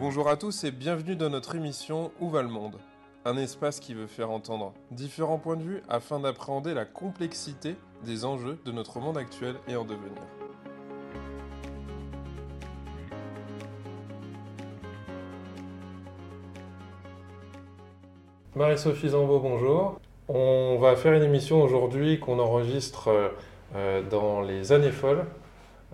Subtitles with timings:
[0.00, 2.78] Bonjour à tous et bienvenue dans notre émission Où va le monde?
[3.26, 8.24] Un espace qui veut faire entendre différents points de vue afin d'appréhender la complexité des
[8.24, 10.22] enjeux de notre monde actuel et en devenir.
[18.56, 20.00] Marie-Sophie Zambeau, bonjour.
[20.28, 23.34] On va faire une émission aujourd'hui qu'on enregistre
[23.76, 25.26] euh, dans les années folles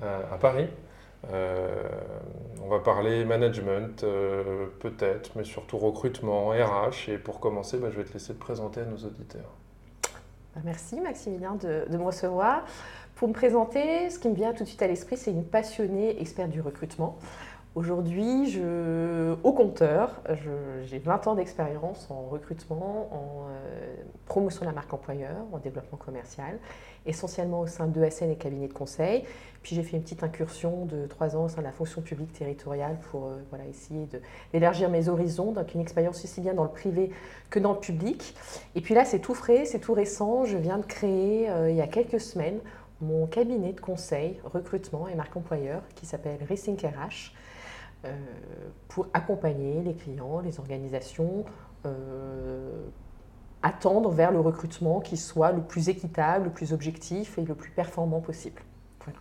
[0.04, 0.68] euh, à Paris.
[1.32, 1.82] Euh,
[2.66, 7.08] on va parler management, euh, peut-être, mais surtout recrutement, RH.
[7.08, 9.52] Et pour commencer, bah, je vais te laisser te présenter à nos auditeurs.
[10.54, 12.64] Bah, merci Maximilien de, de, me recevoir.
[13.14, 16.20] Pour me présenter, ce qui me vient tout de suite à l'esprit, c'est une passionnée
[16.20, 17.18] experte du recrutement.
[17.76, 18.58] Aujourd'hui,
[19.44, 20.22] au compteur,
[20.86, 23.94] j'ai 20 ans d'expérience en recrutement, en euh,
[24.24, 26.58] promotion de la marque employeur, en développement commercial,
[27.04, 29.24] essentiellement au sein d'ESN et cabinets de conseil.
[29.62, 32.32] Puis j'ai fait une petite incursion de 3 ans au sein de la fonction publique
[32.32, 34.08] territoriale pour euh, essayer
[34.54, 37.10] d'élargir mes horizons, donc une expérience aussi bien dans le privé
[37.50, 38.34] que dans le public.
[38.74, 40.46] Et puis là, c'est tout frais, c'est tout récent.
[40.46, 42.58] Je viens de créer euh, il y a quelques semaines
[43.02, 47.34] mon cabinet de conseil, recrutement et marque employeur qui s'appelle Racing RH
[48.88, 51.44] pour accompagner les clients, les organisations,
[51.86, 52.70] euh,
[53.62, 57.70] attendre vers le recrutement qui soit le plus équitable, le plus objectif et le plus
[57.70, 58.62] performant possible.
[59.04, 59.18] Voilà.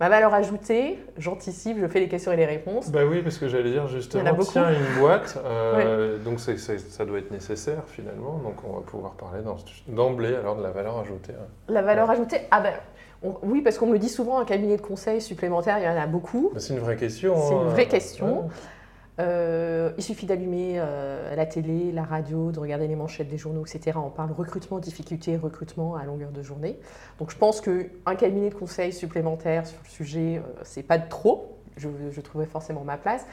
[0.00, 2.90] Ma valeur ajoutée, j'anticipe, je fais les questions et les réponses.
[2.90, 7.30] Bah oui, parce que j'allais dire justement, tiens, une boîte, euh, donc ça doit être
[7.30, 9.40] nécessaire finalement, donc on va pouvoir parler
[9.88, 11.32] d'emblée alors de la valeur ajoutée.
[11.32, 11.46] Hein.
[11.68, 12.74] La valeur ajoutée, ah ben
[13.22, 16.06] oui, parce qu'on me dit souvent un cabinet de conseil supplémentaire, il y en a
[16.06, 16.52] beaucoup.
[16.56, 17.34] C'est une vraie question.
[17.36, 17.70] C'est une hein.
[17.70, 18.48] vraie question.
[19.18, 23.66] Euh, il suffit d'allumer euh, la télé, la radio, de regarder les manchettes des journaux,
[23.66, 23.98] etc.
[24.02, 26.78] On parle recrutement, difficulté, recrutement à longueur de journée.
[27.18, 31.08] Donc je pense qu'un cabinet de conseil supplémentaire sur le sujet, euh, c'est pas de
[31.08, 31.58] trop.
[31.76, 33.26] Je, je trouverais forcément ma place.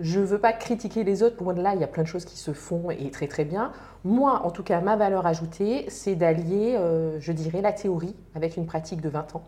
[0.00, 2.08] Je ne veux pas critiquer les autres, loin de là, il y a plein de
[2.08, 3.72] choses qui se font et très très bien.
[4.04, 8.56] Moi, en tout cas, ma valeur ajoutée, c'est d'allier, euh, je dirais, la théorie avec
[8.56, 9.42] une pratique de 20 ans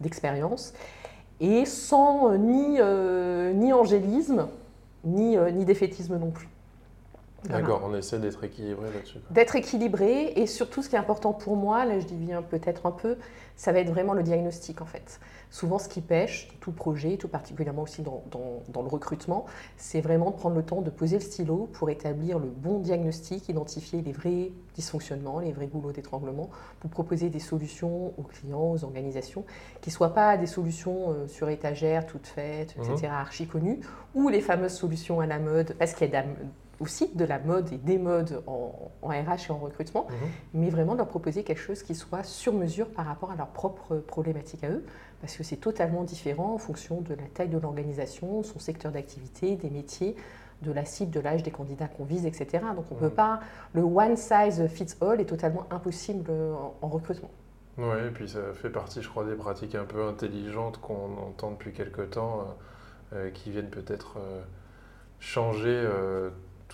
[0.00, 0.72] d'expérience
[1.40, 4.48] et sans euh, ni, euh, ni angélisme,
[5.04, 6.48] ni, ni défaitisme non plus.
[7.44, 9.18] D'accord, on essaie d'être équilibré là-dessus.
[9.30, 12.90] D'être équilibré et surtout ce qui est important pour moi, là je dis peut-être un
[12.90, 13.16] peu,
[13.56, 15.20] ça va être vraiment le diagnostic en fait.
[15.50, 20.30] Souvent ce qui pêche, tout projet, tout particulièrement aussi dans, dans, le recrutement, c'est vraiment
[20.30, 24.12] de prendre le temps de poser le stylo pour établir le bon diagnostic, identifier les
[24.12, 26.50] vrais dysfonctionnements, les vrais goulots d'étranglement,
[26.80, 29.44] pour proposer des solutions aux clients, aux organisations,
[29.80, 33.10] qui ne soient pas des solutions euh, sur étagère, toutes faites, etc., mmh.
[33.10, 33.80] archi connues,
[34.14, 36.24] ou les fameuses solutions à la mode, parce qu'il y a
[36.80, 40.16] aussi de la mode et des modes en, RH et en recrutement, mhm.
[40.54, 43.48] mais vraiment de leur proposer quelque chose qui soit sur mesure par rapport à leurs
[43.48, 44.84] propres problématiques à eux,
[45.20, 49.56] parce que c'est totalement différent en fonction de la taille de l'organisation, son secteur d'activité,
[49.56, 50.14] des métiers,
[50.62, 52.64] de la cible, de l'âge des candidats qu'on vise, etc.
[52.74, 53.40] Donc on ne peut pas,
[53.74, 56.30] le one size fits all est totalement impossible
[56.82, 57.30] en, recrutement.
[57.76, 61.52] Oui, et puis ça fait partie, je crois, des pratiques un peu intelligentes qu'on entend
[61.52, 62.44] depuis quelque temps, euh,
[63.16, 64.42] euh, qui viennent peut-être euh,
[65.20, 65.86] changer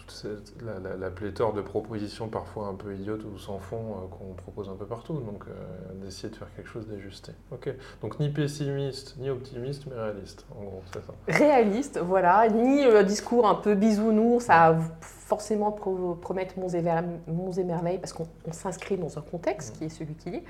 [0.07, 4.35] toute la, la, pléthore de propositions parfois un peu idiotes ou sans fond euh, qu'on
[4.35, 5.15] propose un peu partout.
[5.15, 7.33] Donc, euh, d'essayer de faire quelque chose d'ajusté.
[7.51, 7.75] Ok.
[8.03, 11.15] Donc, ni pessimiste, ni optimiste, mais réaliste, en gros, c'est ça.
[11.29, 12.49] Réaliste, voilà.
[12.49, 18.27] Ni euh, discours un peu bisounours, ça forcément promettre monts et, et merveilles parce qu'on
[18.53, 20.45] s'inscrit dans un contexte qui est celui qu'il est.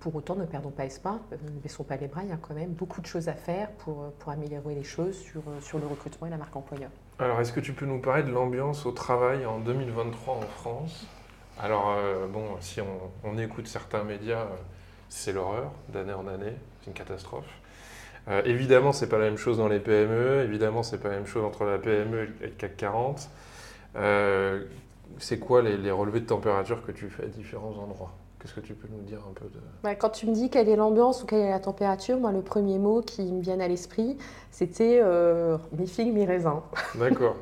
[0.00, 2.54] Pour autant, ne perdons pas espoir, ne baissons pas les bras, il y a quand
[2.54, 6.26] même beaucoup de choses à faire pour, pour améliorer les choses sur, sur le recrutement
[6.26, 6.90] et la marque employeur.
[7.18, 11.06] Alors, est-ce que tu peux nous parler de l'ambiance au travail en 2023 en France?
[11.60, 14.46] Alors, euh, bon, si on, écoute certains médias,
[15.08, 17.46] c'est l'horreur d'année en année, c'est une catastrophe.
[18.28, 21.26] Euh, évidemment, c'est pas la même chose dans les PME, évidemment, c'est pas la même
[21.26, 23.28] chose entre la PME et le CAC 40.
[23.96, 24.64] Euh,
[25.18, 28.12] c'est quoi les, relevés de température que tu fais à différents endroits?
[28.42, 29.60] Qu'est-ce que tu peux nous dire un peu de...
[29.84, 32.42] Bah, quand tu me dis quelle est l'ambiance ou quelle est la température, moi, le
[32.42, 34.18] premier mot qui me vient à l'esprit,
[34.50, 36.64] c'était euh, mi-figue, mi-raisin.
[36.96, 37.36] D'accord.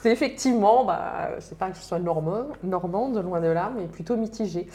[0.00, 4.16] c'est effectivement, bah, c'est pas que je sois normand, normande, loin de là, mais plutôt
[4.16, 4.66] mitigé.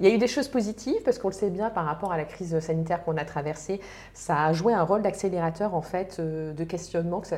[0.00, 2.16] Il y a eu des choses positives, parce qu'on le sait bien, par rapport à
[2.16, 3.80] la crise sanitaire qu'on a traversée,
[4.14, 7.36] ça a joué un rôle d'accélérateur, en fait, euh, de questionnement que ça,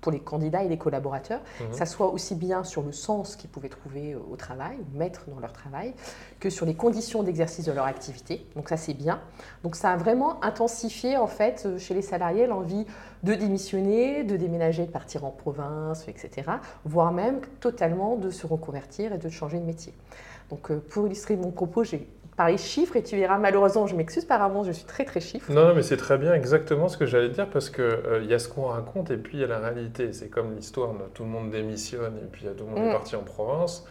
[0.00, 1.72] pour les candidats et les collaborateurs, mhm.
[1.72, 5.52] ça soit aussi bien sur le sens qu'ils pouvaient trouver au travail, mettre dans leur
[5.52, 5.94] travail,
[6.38, 8.46] que sur les conditions d'exercice de leur activité.
[8.56, 9.20] Donc ça c'est bien.
[9.62, 12.86] Donc ça a vraiment intensifié en fait euh, chez les salariés l'envie
[13.22, 16.50] de démissionner, de déménager, de partir en province, etc.
[16.84, 19.92] Voire même totalement de se reconvertir et de changer de métier.
[20.48, 22.08] Donc euh, pour illustrer mon propos, j'ai
[22.40, 25.20] par les chiffres et tu verras, malheureusement, je m'excuse par avance, je suis très très
[25.20, 25.52] chiffre.
[25.52, 27.84] Non, non mais c'est très bien exactement ce que j'allais dire parce qu'il
[28.22, 30.14] il y a ce qu'on raconte et puis il y a la réalité.
[30.14, 32.92] C'est comme l'histoire, tout le monde démissionne et puis tout le monde est mm.
[32.92, 33.86] parti en province.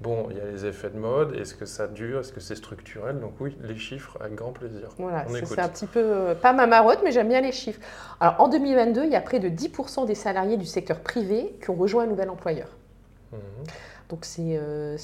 [0.00, 2.54] Bon, il y a les effets de mode, est-ce que ça dure, est-ce que c'est
[2.54, 3.20] structurel?
[3.20, 4.88] Donc oui, les chiffres, avec grand plaisir.
[4.96, 7.82] Voilà, c'est un petit peu, euh, pas ma marotte, mais j'aime bien les chiffres.
[8.18, 11.68] Alors en 2022, il y a près de 10% des salariés du secteur privé qui
[11.68, 12.68] ont rejoint un nouvel employeur.
[13.32, 13.36] Mmh.
[14.10, 14.96] Donc c'est euh,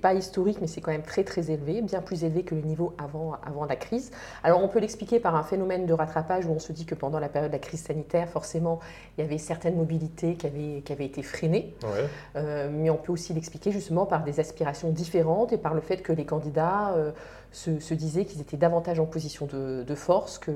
[0.00, 2.94] pas historique, mais c'est quand même très très élevé, bien plus élevé que le niveau
[2.96, 4.12] avant, avant la crise.
[4.44, 7.18] Alors on peut l'expliquer par un phénomène de rattrapage où on se dit que pendant
[7.18, 8.78] la période de la crise sanitaire, forcément,
[9.18, 11.74] il y avait certaines mobilités qui avaient, qui avaient été freinées.
[12.36, 15.98] Euh, mais on peut aussi l'expliquer justement par des aspirations différentes et par le fait
[16.02, 17.10] que les candidats euh,
[17.50, 20.54] se, se, disaient qu'ils étaient davantage en position de, de force, qu'il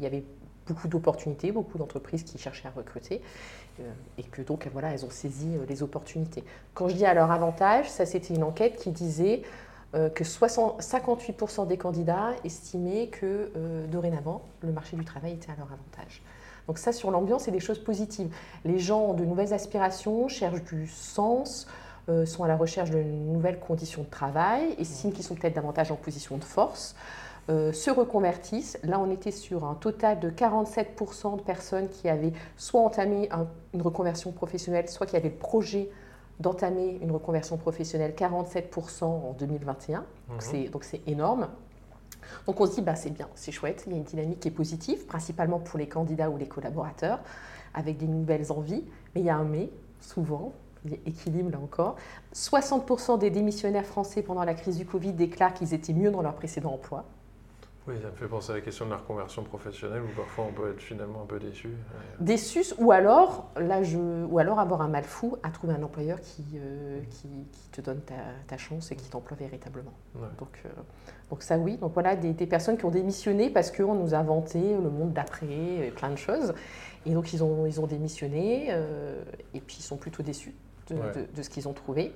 [0.00, 0.24] y avait
[0.66, 3.61] beaucoup d'opportunités, beaucoup d'entreprises qui cherchaient à recruter euh,
[4.18, 6.44] et que donc voilà, elles ont saisi euh, les opportunités.
[6.74, 9.42] Quand je dis à leur avantage, ça c'était une enquête qui disait
[9.94, 13.50] euh, que 58% des candidats estimaient que
[13.90, 16.22] dorénavant le marché du travail était à leur avantage.
[16.66, 18.32] Donc ça sur l'ambiance, c'est des choses positives.
[18.64, 21.66] Les gens ont de nouvelles aspirations, cherchent du sens,
[22.24, 25.96] sont à la recherche de nouvelles conditions de travail, estiment qu'ils sont peut-être davantage en
[25.96, 26.94] position de force.
[27.50, 28.78] Euh, se reconvertissent.
[28.84, 33.28] Là, on était sur un total de 47% de personnes qui avaient soit entamé
[33.74, 35.90] une reconversion professionnelle, soit qui avaient le projet
[36.38, 40.04] d'entamer une reconversion professionnelle, 47% en 2021.
[40.28, 40.70] Mhm.
[40.70, 41.48] Donc c'est énorme.
[42.46, 44.48] Donc on se dit, bah, c'est bien, c'est chouette, il y a une dynamique qui
[44.48, 47.18] est positive, principalement pour les candidats ou les collaborateurs,
[47.74, 48.84] avec des nouvelles envies.
[49.14, 49.68] Mais il y a un mais,
[50.00, 50.52] souvent,
[51.06, 51.96] équilibre là encore.
[52.34, 56.34] 60% des démissionnaires français pendant la crise du Covid déclarent qu'ils étaient mieux dans leur
[56.34, 57.04] précédent emploi.
[57.88, 60.52] Oui, ça me fait penser à la question de la reconversion professionnelle où parfois on
[60.52, 61.70] peut être finalement un peu déçu.
[62.20, 66.20] Déçu ou alors, là, je, ou alors avoir un mal fou à trouver un employeur
[66.20, 67.28] qui, euh, qui,
[67.72, 68.00] te donne
[68.46, 69.92] ta, chance et qui t'emploie véritablement.
[70.38, 70.68] Donc, euh,
[71.30, 74.60] donc ça oui, donc voilà des, personnes qui ont démissionné parce qu'on nous a inventé
[74.60, 76.54] le monde d'après, plein de choses.
[77.04, 79.24] Et donc ils ont, ils ont démissionné euh,
[79.54, 80.54] et puis ils sont plutôt déçus
[80.88, 80.96] de,
[81.34, 82.12] de, ce qu'ils ont trouvé.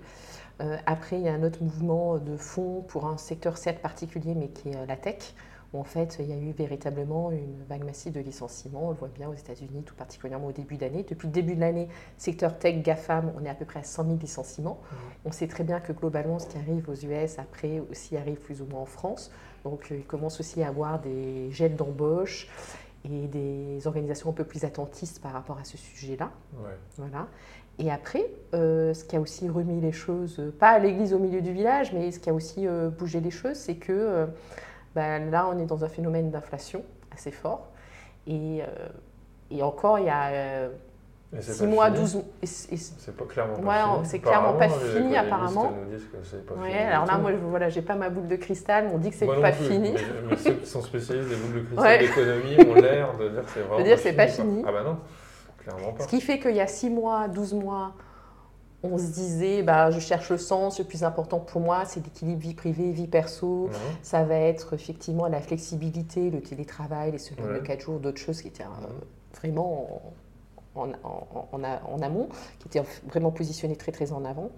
[0.87, 4.49] après, il y a un autre mouvement de fond pour un secteur certes particulier, mais
[4.49, 5.35] qui est la tech
[5.73, 8.87] en fait il y a eu véritablement une vague massive de licenciements.
[8.87, 11.05] On le voit bien aux États-Unis, tout particulièrement au début d'année.
[11.09, 14.05] Depuis le début de l'année, secteur tech, GAFAM, on est à peu près à 100
[14.05, 14.81] 000 licenciements.
[14.81, 14.97] Mmh.
[15.27, 18.63] On sait très bien que globalement, ce qui arrive aux US après aussi arrive plus
[18.63, 19.31] ou moins en France.
[19.65, 22.49] Donc euh, il commence aussi à avoir des gels d'embauche
[23.05, 26.31] et des organisations un peu plus attentistes par rapport à ce sujet-là.
[26.97, 27.27] Voilà.
[27.79, 31.41] Et après, euh, ce qui a aussi remis les choses, pas à l'église au milieu
[31.41, 34.27] du village, mais ce qui a aussi euh, bougé les choses, c'est que
[34.97, 36.83] ben, là, on est dans un phénomène d'inflation
[37.13, 37.69] assez fort.
[38.27, 38.89] Et, euh,
[39.51, 40.71] et encore, il y a
[41.39, 42.25] 6 euh, mois, 12 mois.
[42.43, 44.07] C'est pas clairement pas fini.
[44.07, 45.71] C'est clairement pas fini, apparemment.
[45.85, 48.27] Nous disent que pas ouais, fini alors là, moi, je, voilà, j'ai pas ma boule
[48.27, 49.95] de cristal, on dit que c'est pas fini.
[50.31, 53.51] Mais, ceux qui sont spécialistes des boules de cristal d'économie ont l'air de dire que
[53.51, 53.79] c'est vraiment.
[53.79, 54.65] De dire c'est pas fini.
[54.67, 54.97] Ah bah non,
[55.59, 56.05] clairement pas.
[56.05, 57.93] Ce qui fait qu'il y a 6 mois, 12 mois,
[58.93, 62.41] on se disait, bah, je cherche le sens, le plus important pour moi, c'est l'équilibre
[62.41, 63.71] vie privée, vie perso.
[64.03, 68.43] Ça va être effectivement la flexibilité, le télétravail, les semaines de 4 jours, d'autres choses
[68.43, 68.87] qui étaient euh,
[69.39, 70.03] vraiment
[70.77, 70.93] en,
[71.53, 72.29] en, amont,
[72.59, 74.51] qui étaient vraiment positionnées très très en avant.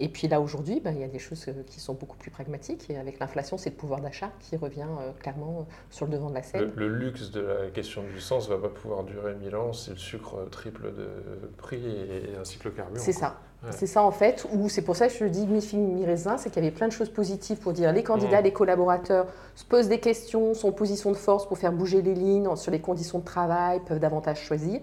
[0.00, 2.30] Et puis là aujourd'hui, bah, il y a des choses euh, qui sont beaucoup plus
[2.30, 2.88] pragmatiques.
[2.90, 6.34] Et avec l'inflation, c'est le pouvoir d'achat qui revient euh, clairement sur le devant de
[6.34, 6.72] la scène.
[6.74, 9.90] Le, luxe de la question du sens ne va pas pouvoir durer mille ans si
[9.90, 11.08] le sucre triple de
[11.56, 13.02] prix et ainsi que le carburant.
[13.02, 13.40] C'est ça.
[13.70, 16.62] C'est ça en fait, ou c'est pour ça que je dis mi-film, mi-raisin, c'est qu'il
[16.62, 18.44] y avait plein de choses positives pour dire les candidats, mmh.
[18.44, 22.14] les collaborateurs se posent des questions, sont en position de force pour faire bouger les
[22.14, 24.80] lignes sur les conditions de travail, peuvent davantage choisir.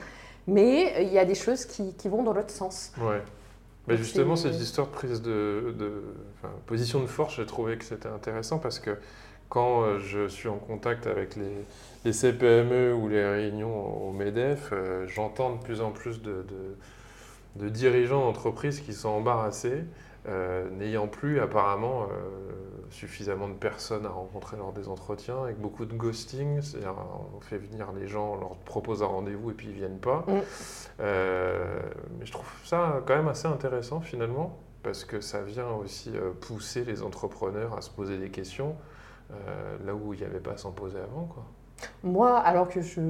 [0.47, 2.91] Mais euh, il y a des choses qui, vont dans l'autre sens.
[2.99, 3.21] Ouais.
[3.87, 5.73] Mais justement, cette histoire de prise de,
[6.67, 8.97] position de force, j'ai trouvé que c'était intéressant parce que
[9.49, 15.05] quand euh, je suis en contact avec les, CPME ou les réunions au MEDEF, euh,
[15.07, 16.75] j'entends de plus en plus de de
[17.55, 19.83] dirigeants d'entreprises qui sont embarrassés,
[20.27, 22.05] euh, n'ayant plus apparemment euh,
[22.91, 26.93] suffisamment de personnes à rencontrer lors des entretiens, avec beaucoup de ghosting, c'est-à-dire
[27.35, 30.23] on fait venir les gens, on leur propose un rendez-vous et puis ils viennent pas.
[30.27, 30.41] Mm.
[30.99, 31.81] Euh,
[32.19, 36.85] mais je trouve ça quand même assez intéressant finalement, parce que ça vient aussi pousser
[36.85, 38.75] les entrepreneurs à se poser des questions
[39.85, 41.23] là où il n'y avait pas à s'en poser avant.
[41.23, 41.45] Quoi.
[42.03, 43.01] Moi, alors que je,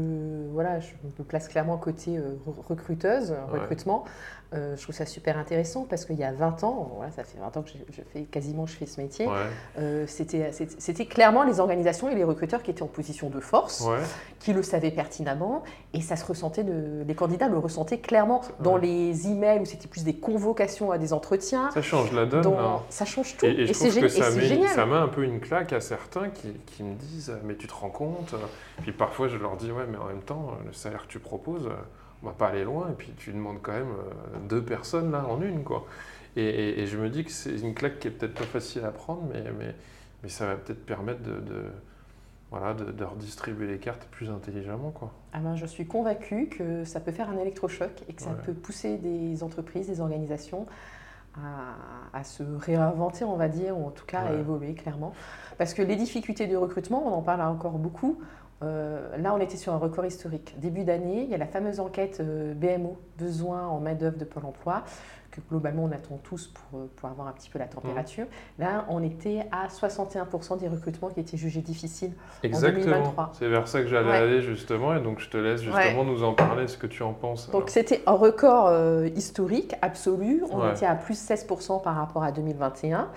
[0.52, 2.36] voilà, je me place clairement côté euh,
[2.68, 4.06] recruteuse, recrutement,
[4.54, 7.38] euh, je trouve ça super intéressant parce qu'il y a 20 ans, voilà, ça fait
[7.40, 9.26] 20 ans que je, fais quasiment je fais ce métier,
[9.80, 13.88] euh, c'était clairement les organisations et les recruteurs qui étaient en position de force,
[14.40, 18.76] qui le savaient pertinemment et ça se ressentait, de, les candidats le ressentaient clairement dans
[18.76, 21.72] les emails où c'était plus des convocations à des entretiens.
[21.72, 22.54] Ça change la donne.
[22.90, 23.46] Ça change tout.
[23.46, 24.70] Et, c'est génial.
[24.70, 27.74] Ça met un peu une claque à certains qui, qui, me disent Mais tu te
[27.74, 28.36] rends compte?
[28.82, 31.70] Puis parfois je leur dis Ouais, mais en même temps, le salaire que tu proposes
[32.24, 35.26] on va pas aller loin, et puis tu demandes quand même euh, deux personnes là
[35.28, 35.86] en une, quoi.
[36.38, 39.24] Et, je me dis que c'est une claque qui est peut-être pas facile à prendre,
[39.34, 39.76] mais, mais,
[40.24, 41.66] mais ça va peut-être permettre de,
[42.52, 44.92] voilà, de, redistribuer les cartes plus intelligemment.
[44.92, 45.12] Quoi.
[45.34, 48.54] Ah ben, je suis convaincue que ça peut faire un électrochoc et que ça peut
[48.54, 50.68] pousser des entreprises, des organisations
[51.36, 55.14] à, à, se réinventer, on va dire, ou en tout cas à évoluer clairement.
[55.58, 58.22] Parce que les difficultés de recrutement, on en parle encore beaucoup,
[58.64, 60.56] euh, là, on était sur un record historique.
[60.60, 64.46] Début d'année, il y a la fameuse enquête euh, BMO, besoin en main-d'œuvre de Pôle
[64.46, 64.84] emploi,
[65.32, 68.26] que globalement on attend tous pour, euh, pour avoir un petit peu la température.
[68.26, 68.62] Mmh.
[68.62, 72.14] Là, on était à 61% des recrutements qui étaient jugés difficiles
[72.44, 72.82] Exactement.
[72.82, 73.32] en 2023.
[73.34, 76.34] C'est vers ça que j'allais aller justement, et donc je te laisse justement nous en
[76.34, 77.50] parler, ce que tu en penses.
[77.50, 78.72] Donc c'était un record
[79.16, 80.44] historique, absolu.
[80.52, 83.10] On était à plus 16% par rapport à 2021.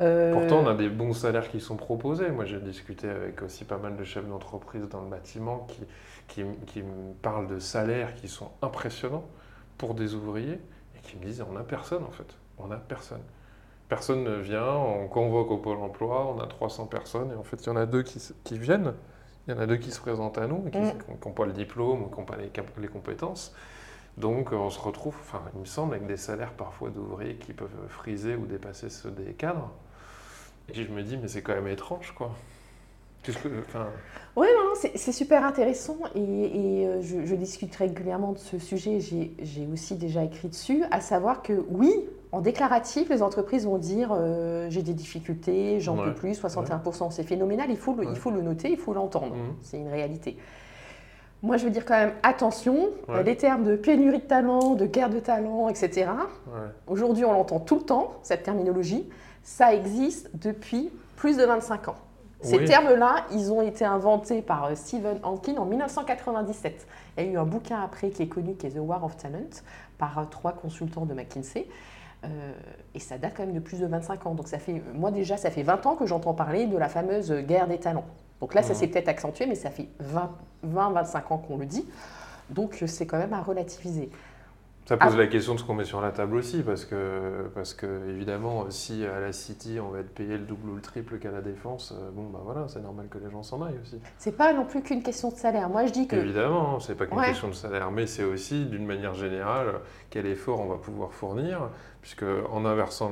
[0.00, 2.30] Euh, Pourtant, on a des bons salaires qui sont proposés.
[2.30, 5.82] Moi, j'ai discuté avec aussi pas mal de chefs d'entreprise dans le bâtiment qui,
[6.28, 9.24] qui, qui, me parlent de salaires qui sont impressionnants
[9.78, 10.60] pour des ouvriers
[10.96, 12.36] et qui me disent on n'a personne en fait.
[12.58, 13.22] On n'a personne.
[13.88, 17.56] Personne ne vient, on convoque au Pôle emploi, on a 300 personnes et en fait,
[17.62, 18.92] il y en a deux qui, qui viennent.
[19.46, 21.34] Il y en a deux qui se présentent à nous, qui n'ont mm.
[21.34, 23.54] pas le diplôme ou qui n'ont pas les, les compétences.
[24.18, 27.70] Donc on se retrouve, enfin, il me semble, avec des salaires parfois d'ouvriers qui peuvent
[27.88, 29.70] friser ou dépasser ceux des cadres.
[30.72, 32.30] Et je me dis, mais c'est quand même étrange, quoi.
[34.36, 39.00] Oui, c'est super intéressant et, euh, je, discute régulièrement de ce sujet.
[39.00, 41.92] J'ai aussi déjà écrit dessus, à savoir que oui,
[42.32, 47.22] en déclaratif, les entreprises vont dire euh, j'ai des difficultés, j'en peux plus, 61%, c'est
[47.22, 49.54] phénoménal, il faut, le, il faut le noter, il faut l'entendre, mmh.
[49.62, 50.36] c'est une réalité.
[51.42, 52.90] Moi, je veux dire quand même attention,
[53.24, 56.10] les termes de pénurie de talent, de guerre de talent, etc.
[56.86, 59.08] Aujourd'hui, on l'entend tout le temps, cette terminologie
[59.46, 61.94] ça existe depuis plus de 25 ans.
[62.42, 66.86] Ces termes-là, ils ont été inventés par euh, Stephen Hankin en 1997.
[67.16, 69.16] Il y a eu un bouquin après qui est connu, qui est The War of
[69.16, 69.62] Talent,
[69.98, 71.68] par euh, trois consultants de McKinsey.
[72.24, 72.52] Euh,
[72.94, 74.34] et ça date quand même de plus de 25 ans.
[74.34, 77.32] Donc ça fait, moi déjà, ça fait 20 ans que j'entends parler de la fameuse
[77.32, 78.06] guerre des talents.
[78.40, 78.76] Donc là, ça mmh.
[78.76, 79.88] s'est peut-être accentué, mais ça fait
[80.64, 81.86] 20-25 ans qu'on le dit.
[82.50, 84.10] Donc c'est quand même à relativiser.
[84.86, 85.18] Ça pose ah.
[85.18, 88.70] la question de ce qu'on met sur la table aussi, parce que, parce que évidemment,
[88.70, 91.40] si à la City on va être payé le double ou le triple qu'à la
[91.40, 93.98] Défense, euh, bon bah voilà, c'est normal que les gens s'en aillent aussi.
[94.16, 95.68] C'est pas non plus qu'une question de salaire.
[95.68, 96.14] Moi je dis que.
[96.14, 100.60] Évidemment, c'est pas qu'une question de salaire, mais c'est aussi d'une manière générale quel effort
[100.60, 101.68] on va pouvoir fournir,
[102.00, 103.10] puisque en inversant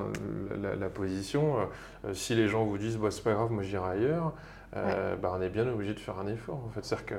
[0.63, 1.57] la, position,
[2.05, 4.33] euh, si les gens vous disent bah, c'est pas grave, moi j'irai ailleurs,
[4.77, 6.85] euh, bah, on est bien obligé de faire un effort en fait.
[6.85, 7.15] C'est-à-dire que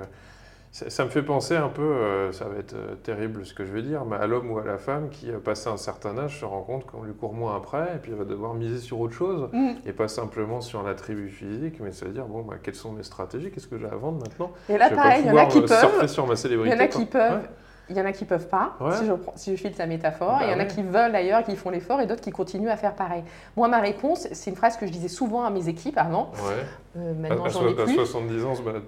[0.76, 3.72] ça, me fait penser un peu, euh, ça va être euh, terrible ce que je
[3.72, 6.42] vais dire, mais à l'homme ou à la femme qui, a passé un certain âge,
[6.42, 9.00] se rend compte qu'on lui court moins après, et puis il va devoir miser sur
[9.00, 9.76] autre chose, mm.
[9.86, 13.52] et pas simplement sur l'attribut physique, mais se dire, bon, bah, quelles sont mes stratégies,
[13.52, 14.52] qu'est-ce que j'ai à vendre maintenant?
[14.68, 16.08] Et là, pareil, il y en a qui euh, peuvent.
[16.08, 17.48] Sur ma célébrité, il y en a qui peuvent.
[17.90, 20.40] Il y en a qui peuvent pas, si, je, si, je, file ta métaphore.
[20.42, 22.70] il y en a bah qui veulent d'ailleurs, qui font l'effort, et d'autres qui continuent
[22.70, 23.24] à faire pareil.
[23.56, 26.32] Moi, ma réponse, c'est une phrase que je disais souvent à mes équipes avant.
[26.98, 27.94] Euh, maintenant, j'en ai plus.
[27.94, 28.84] À 70 ans, on se balade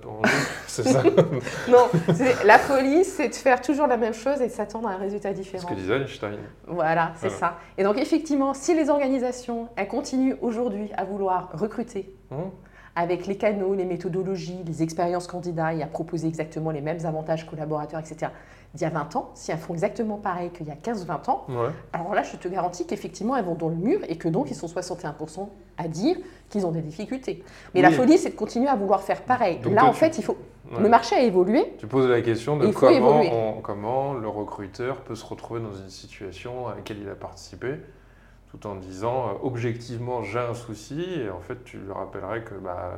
[0.68, 1.04] c'est ça
[1.68, 1.90] Non,
[2.46, 5.34] la folie, c'est de faire toujours la même chose et de s'attendre à un résultat
[5.34, 5.68] différent.
[5.68, 6.38] Ce que disait Einstein.
[6.66, 7.58] Voilà, c'est ça.
[7.78, 12.52] Et donc, effectivement, si les organisations, elles continuent aujourd'hui à vouloir recruter, hum.
[12.96, 17.46] avec les canaux, les méthodologies, les expériences candidats et à proposer exactement les mêmes avantages
[17.46, 18.32] collaborateurs, etc.,
[18.78, 21.46] d'il y a 20 ans, si elles font exactement pareil qu'il y a 15-20 ans,
[21.92, 24.56] alors là, je te garantis qu'effectivement, elles vont dans le mur et que donc, ils
[24.56, 26.18] sont 61% à dire
[26.50, 27.44] qu'ils ont des difficultés.
[27.74, 29.60] Mais la folie, c'est de continuer à vouloir faire pareil.
[29.72, 30.38] là, en fait, il faut...
[30.80, 31.74] le marché a évolué.
[31.80, 36.68] Tu poses la question de comment, comment le recruteur peut se retrouver dans une situation
[36.68, 37.76] à laquelle il a participé
[38.50, 42.54] tout en disant euh, objectivement j'ai un souci et en fait tu lui rappellerais que
[42.56, 42.94] bah,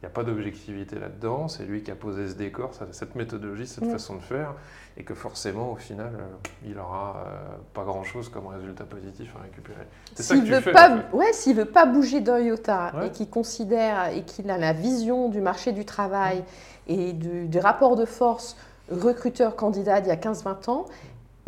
[0.00, 3.66] il n'y a pas d'objectivité là-dedans, c'est lui qui a posé ce décor, cette méthodologie,
[3.66, 3.90] cette mm.
[3.90, 4.54] façon de faire,
[4.96, 9.42] et que forcément, au final, euh, il n'aura euh, pas grand-chose comme résultat positif à
[9.42, 9.86] récupérer.
[10.14, 13.10] C'est ça que tu veut fais, pas, ouais, s'il veut pas bouger d'un iota et
[13.10, 16.44] qu'il considère et qu'il a la vision du marché du travail
[16.88, 18.56] et du, du rapport de force
[18.90, 20.86] recruteur-candidat d'il y a 15-20 ans,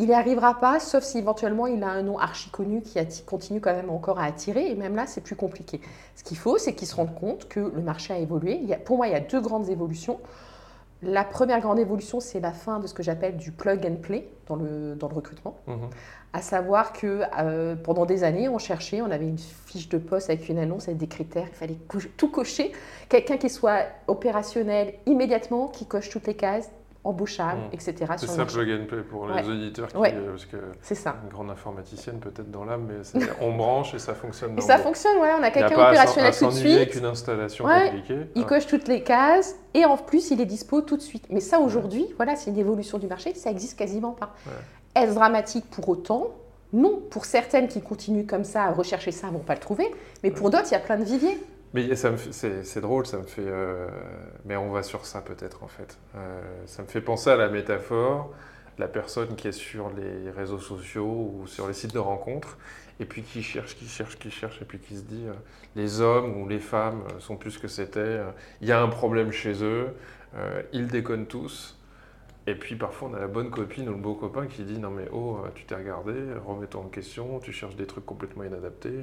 [0.03, 3.61] il n'y arrivera pas, sauf si éventuellement il a un nom archi connu qui continue
[3.61, 5.79] quand même encore à attirer, et même là, c'est plus compliqué.
[6.15, 8.59] Ce qu'il faut, c'est qu'il se rende compte que le marché a évolué.
[8.83, 10.19] pour moi, il y a deux grandes évolutions.
[11.01, 14.27] La première grande évolution, c'est la fin de ce que j'appelle du plug and play
[14.47, 15.55] dans le, dans le recrutement.
[15.67, 15.89] Mhm.
[16.33, 20.29] À savoir que euh, pendant des années, on cherchait, on avait une fiche de poste
[20.29, 21.77] avec une annonce, avec des critères, il fallait
[22.17, 22.73] tout cocher.
[23.07, 26.69] Quelqu'un qui soit opérationnel immédiatement, qui coche toutes les cases,
[27.03, 27.69] embauchable, Mhm.
[27.73, 27.93] etc.
[28.17, 28.55] C'est ça, marché.
[28.57, 29.43] plug and play pour les Ouais.
[29.47, 30.13] auditeurs, qui, Ouais.
[30.15, 31.15] euh, parce que C'est ça.
[31.23, 33.01] une grande informaticienne peut-être dans l'âme, mais
[33.41, 34.57] on branche et ça fonctionne.
[34.57, 37.03] Et ça le- fonctionne, ouais, on a quelqu'un opérationnel à tout de s'ennuyer avec suite.
[37.03, 37.85] une installation Ouais.
[37.91, 38.19] compliquée.
[38.35, 38.47] Il Ah.
[38.47, 41.25] coche toutes les cases et en plus il est dispo tout de suite.
[41.29, 44.33] Mais ça aujourd'hui, voilà, c'est une évolution du marché, ça existe quasiment pas.
[44.95, 46.27] Est-ce dramatique pour autant?
[46.71, 47.01] Non.
[47.11, 49.91] Pour certaines qui continuent comme ça à rechercher ça, vont pas le trouver.
[50.23, 51.37] Mais pour d'autres, il y a plein de viviers.
[51.73, 53.41] Mais ça me c'est drôle, ça me fait.
[53.45, 53.87] euh,
[54.45, 55.97] mais on va sur ça peut-être en fait.
[56.15, 58.31] Euh, ça me fait penser à la métaphore
[58.77, 62.57] la personne qui est sur les réseaux sociaux ou sur les sites de rencontres
[62.99, 65.33] et puis qui cherche, qui cherche, qui cherche et puis qui se dit euh,
[65.75, 68.19] les hommes ou les femmes sont plus que c'était.
[68.61, 69.95] Il y a un problème chez eux.
[70.73, 71.79] ils déconnent tous.
[72.47, 74.91] Et puis parfois on a la bonne copine ou le beau copain qui dit non
[74.91, 76.13] mais oh tu t'es regardé,
[76.45, 78.99] remets-toi en question, tu cherches des trucs complètement inadaptés.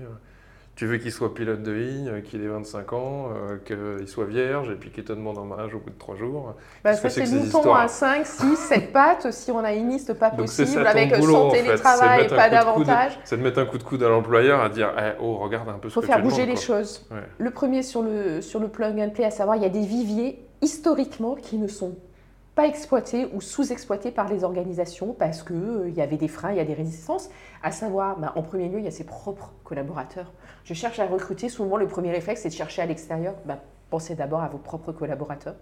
[0.81, 4.09] Euh, tu veux qu'il soit pilote de ligne, euh, qu'il ait 25 ans, euh, qu'il
[4.09, 6.55] soit vierge et puis qu'il te demande en mariage au bout de 3 jours.
[6.83, 9.31] Bah, ça, c'est mouton à 5, 6, 7 pattes.
[9.31, 11.57] Si on a une liste pas Donc possible, ça ton avec boulot sans en fait,
[11.59, 13.21] c'est télétravail et pas d'avantage.
[13.25, 15.75] C'est de mettre un coup de coude à l'employeur à dire Eh, oh regarde un
[15.75, 16.79] peu Il ce faut que faire tu bouger demandes, les quoi.
[16.79, 17.07] choses.
[17.11, 17.19] Ouais.
[17.39, 19.85] Le premier sur le, sur le plug and play, à savoir, il y a des
[19.85, 21.95] viviers historiquement qui ne sont
[22.61, 26.61] pas exploités ou sous-exploités par les organisations parce qu'il y avait des freins, il y
[26.61, 27.31] a des résistances.
[27.63, 30.31] À savoir, bah, en premier lieu, il y a ses propres collaborateurs.
[30.65, 33.35] Je cherche à recruter, souvent le premier réflexe, c'est de chercher à l'extérieur.
[33.47, 35.55] Bah, pensez d'abord à vos propres collaborateurs.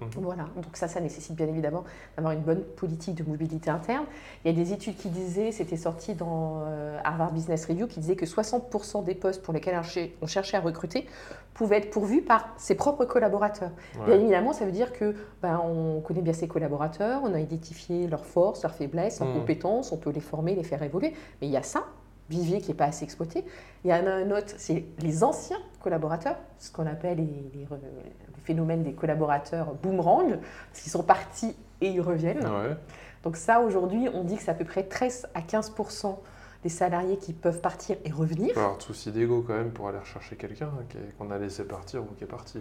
[0.00, 0.08] Mhm.
[0.22, 1.84] Voilà, donc ça, ça nécessite bien évidemment
[2.16, 4.04] d'avoir une bonne politique de mobilité interne.
[4.44, 8.00] Il y a des études qui disaient, c'était sorti dans euh, Harvard Business Review, qui
[8.00, 9.78] disait que 60% des postes pour lesquels
[10.22, 11.06] on cherchait- à recruter
[11.54, 13.72] pouvaient être pourvus par ses propres collaborateurs.
[13.98, 14.06] Ouais.
[14.06, 18.06] Bien évidemment, ça veut dire que ben, on connaît bien ses collaborateurs, on a identifié
[18.06, 19.40] leurs forces, leurs faiblesses, leurs Mhm.
[19.40, 21.14] compétences, on peut les former, les faire évoluer.
[21.40, 21.84] Mais il y a ça,
[22.28, 23.44] vivier qui n'est pas assez exploité.
[23.84, 27.66] Il y en a un autre, c'est les anciens collaborateurs, ce qu'on appelle les, les
[27.70, 30.38] le phénomène des collaborateurs boomerang,
[30.70, 32.44] parce qu'ils sont partis et ils reviennent.
[32.46, 32.76] Ouais.
[33.22, 36.16] Donc ça, aujourd'hui, on dit que c'est à peu près 13 à 15%
[36.62, 38.48] des salariés qui peuvent partir et revenir.
[38.48, 41.38] Il faut avoir de souci d'ego quand même pour aller rechercher quelqu'un hein, qu'on a
[41.38, 42.60] laissé partir ou qui est parti.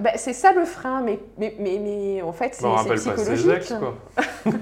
[0.00, 3.00] Ben, c'est ça le frein, mais, mais, mais, mais en fait, c'est On c'est rappelle
[3.02, 3.50] pas ses psychologique.
[3.56, 3.94] ex quoi.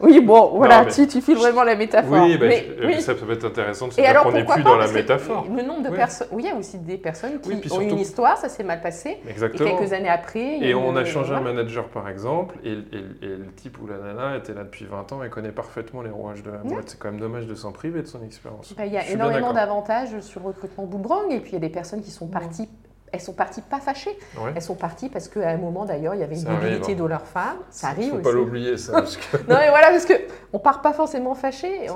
[0.00, 2.24] Oui, bon, voilà, tu, tu files vraiment la métaphore.
[2.24, 3.00] Oui, bah, Mais- je- oui.
[3.00, 5.46] ça peut être intéressant de se Et dire qu'on n'est plus pas dans la métaphore.
[5.48, 5.94] Le nombre de Oui.
[5.96, 8.64] personnes, oui, il y a aussi des personnes qui Oui, ont une histoire, ça s'est
[8.64, 9.76] mal passé, et Exactement.
[9.78, 10.58] quelques années après.
[10.60, 11.54] Et on une- a changé un voilà.
[11.54, 12.76] manager par exemple, et, et-
[13.22, 16.10] et le type ou la nana était là depuis 20 ans et connaît parfaitement les
[16.10, 16.88] rouages de la boîte.
[16.88, 18.74] C'est quand même dommage de s'en priver de son expérience.
[18.76, 21.60] Ben, Il y a énormément d'avantages sur le recrutement boomerang, et puis il y a
[21.60, 22.68] des personnes qui sont parties,
[23.12, 24.52] elles sont parties pas fâchées, Ouais.
[24.56, 26.96] elles sont parties parce qu'à un moment d'ailleurs, il y avait une mobilité hein.
[26.96, 28.24] de leur femme, ça arrive Faut aussi.
[28.24, 28.92] pas l'oublier ça.
[28.92, 30.14] parce que- Non mais voilà, parce que
[30.52, 31.88] on part pas forcément fâché.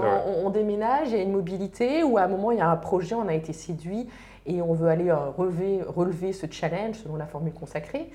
[0.44, 2.76] On, déménage, il y a une mobilité, ou à un moment il y a un
[2.76, 4.08] projet, on a été séduit
[4.46, 8.10] et on veut aller euh, relever, relever ce challenge selon la formule consacrée.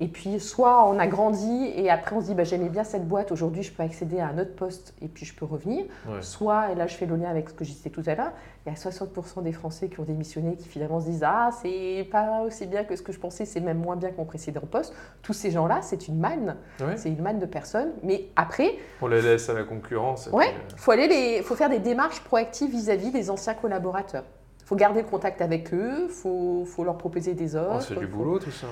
[0.00, 3.06] Et puis soit on a grandi et après on se dit bah, j'aimais bien cette
[3.06, 5.84] boîte, aujourd'hui je peux accéder à un autre poste et puis je peux revenir.
[6.08, 6.20] Ouais.
[6.20, 8.32] Soit, et là je fais le lien avec ce que je disais tout à l'heure,
[8.66, 12.08] il y a 60% des Français qui ont démissionné qui finalement se disent ah c'est
[12.10, 14.62] pas aussi bien que ce que je pensais, c'est même moins bien que mon précédent
[14.68, 14.92] poste.
[15.22, 16.96] Tous ces gens-là, c'est une manne, Ouais.
[16.96, 17.92] c'est une manne de personnes.
[18.02, 20.28] Mais après, On les laisse à la concurrence.
[20.32, 24.24] Ouais, puis, euh, faut aller les, faut faire des démarches proactives vis-à-vis des anciens collaborateurs.
[24.64, 27.88] Faut garder le contact avec eux, faut, faut leur proposer des oh, offres.
[27.88, 28.66] c'est du faut- boulot tout ça.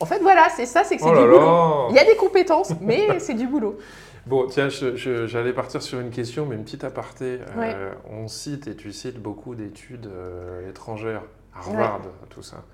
[0.00, 1.38] En fait, voilà, c'est ça, c'est que c'est Oh du boulot.
[1.38, 3.78] là Il y a des compétences, mais c'est du boulot.
[4.26, 7.38] Bon, tiens, j'allais partir sur une question, mais une petite aparté.
[7.56, 11.22] Euh, on cite et tu cites beaucoup d'études euh, étrangères,
[11.54, 12.64] Harvard, tout ça.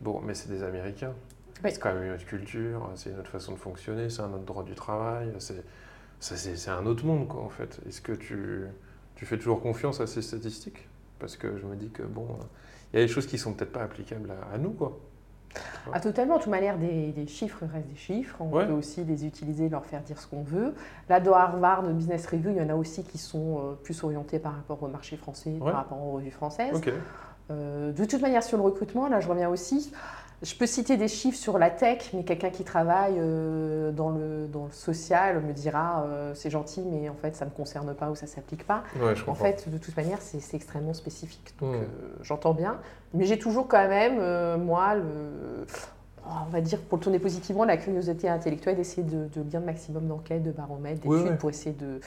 [0.00, 1.12] Bon, mais c'est des Américains.
[1.62, 4.44] C'est quand même une autre culture, c'est une autre façon de fonctionner, c'est un autre
[4.44, 5.32] droit du travail,
[6.20, 7.80] c'est un autre monde, quoi, en fait.
[7.88, 8.64] Est-ce que tu,
[9.16, 10.88] tu fais toujours confiance à ces statistiques?
[11.24, 12.44] Parce que je me dis que, bon, euh,
[12.92, 14.98] il y a des choses qui sont peut-être pas applicables à, à nous, quoi.
[15.90, 16.36] Ah, totalement.
[16.36, 18.36] De toute manière, des, des chiffres restent des chiffres.
[18.40, 18.66] On Ouais.
[18.66, 20.74] peut aussi les utiliser, leur faire dire ce qu'on veut.
[21.08, 24.38] Là, dans Harvard Business Review, il y en a aussi qui sont euh, plus orientés
[24.38, 25.70] par rapport au marché français, Ouais.
[25.72, 26.78] par rapport aux revues françaises.
[27.50, 29.92] Euh, de toute manière, sur le recrutement, là, je reviens aussi.
[30.44, 34.46] Je peux citer des chiffres sur la tech, mais quelqu'un qui travaille euh, dans, le,
[34.46, 37.94] dans le social me dira euh, c'est gentil, mais en fait, ça ne me concerne
[37.94, 38.82] pas ou ça ne s'applique pas.
[39.00, 41.54] Ouais, En fait, de toute manière, c'est extrêmement spécifique.
[41.60, 41.78] Donc, Hmm.
[41.80, 41.84] euh,
[42.20, 42.78] j'entends bien.
[43.14, 44.16] Mais j'ai toujours quand même,
[44.62, 45.66] moi, le,
[46.26, 49.60] oh, on va dire, pour le tourner positivement, la curiosité intellectuelle d'essayer de, de lire
[49.60, 51.36] le maximum d'enquêtes, de baromètres, d'études, Oui, oui.
[51.38, 52.00] pour essayer de,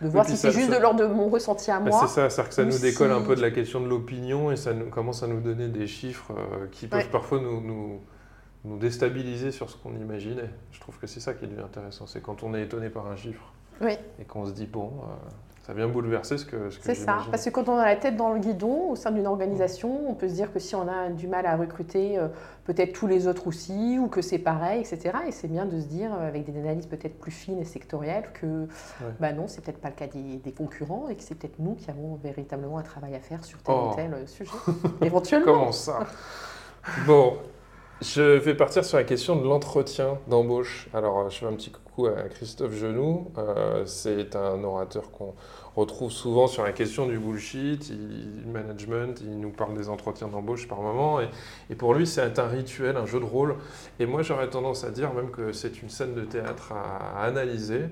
[0.00, 2.00] de voir si c'est juste ça- de l'ordre de mon ressenti à Bah, moi.
[2.02, 4.50] c'est ça, c'est-à-dire que ça ou nous décolle un peu de la question de l'opinion
[4.50, 7.06] et ça nous, commence à nous donner des chiffres euh, qui peuvent Ouais.
[7.10, 8.00] parfois nous, nous,
[8.64, 10.50] nous déstabiliser sur ce qu'on imaginait.
[10.72, 12.06] Je trouve que c'est ça qui devient intéressant.
[12.06, 13.92] C'est quand on est étonné par un chiffre Oui.
[14.20, 15.30] et qu'on se dit, bon, euh,
[15.70, 17.94] ça vient bouleverser ce que, ce que C'est ça, parce que quand on a la
[17.94, 20.88] tête dans le guidon au sein d'une organisation, on peut se dire que si on
[20.88, 22.26] a du mal à recruter, euh,
[22.64, 25.12] peut-être tous les autres aussi, ou que c'est pareil, etc.
[25.28, 28.24] Et c'est bien de se dire, euh, avec des analyses peut-être plus fines et sectorielles,
[28.34, 28.66] que
[29.20, 31.76] bah non, c'est peut-être pas le cas des, des concurrents et que c'est peut-être nous
[31.76, 33.90] qui avons véritablement un travail à faire sur tel Oh.
[33.92, 34.50] ou tel euh, sujet,
[35.02, 35.52] éventuellement.
[35.52, 36.00] Comment ça?
[37.06, 37.34] Bon,
[38.00, 40.88] je vais partir sur la question de l'entretien d'embauche.
[40.94, 43.30] Alors, euh, je fais un petit coucou à Christophe Genoux.
[43.36, 45.34] Euh, c'est un orateur qu'on
[45.76, 49.20] retrouve souvent sur la question du bullshit, il, management.
[49.20, 51.20] Il nous parle des entretiens d'embauche par moment.
[51.68, 53.56] Et, pour lui, c'est un rituel, un jeu de rôle.
[53.98, 57.82] Et moi, j'aurais tendance à dire même que c'est une scène de théâtre à, analyser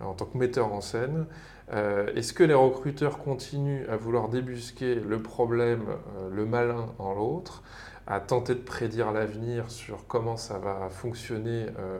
[0.00, 1.26] en tant que metteur en scène.
[1.72, 5.82] Euh, Est-ce que les recruteurs continuent à vouloir débusquer le problème,
[6.30, 7.64] le malin en l'autre,
[8.10, 11.98] à tenter de prédire l'avenir sur comment ça va fonctionner euh,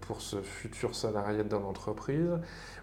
[0.00, 2.28] pour ce futur salarié dans l'entreprise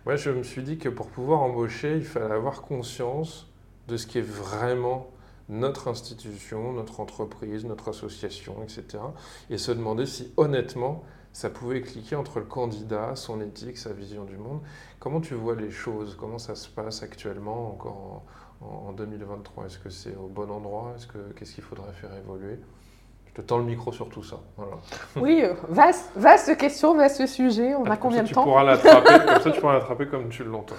[0.06, 3.52] Moi, je me suis dit que pour pouvoir embaucher, il fallait avoir conscience
[3.90, 5.12] de ce qui est vraiment
[5.50, 9.04] notre institution, notre entreprise, notre association, etc.
[9.50, 14.24] Et se demander si honnêtement, ça pouvait cliquer entre le candidat, son éthique, sa vision
[14.24, 14.62] du monde.
[15.00, 16.16] Comment tu vois les choses?
[16.18, 18.24] Comment ça se passe actuellement, encore en,
[18.62, 20.94] en 2023 Est-ce que c'est au bon endroit?
[20.96, 22.60] Est-ce que Qu'est-ce qu'il faudrait faire évoluer?
[23.28, 24.38] Je te tends le micro sur tout ça.
[24.58, 24.74] Voilà.
[25.16, 27.76] Oui, euh, vaste, vaste question, vaste sujet.
[27.76, 28.44] On a combien de tu temps?
[28.44, 30.76] pourras l'attraper, Comme ça, tu pourras l'attraper comme tu l'entends.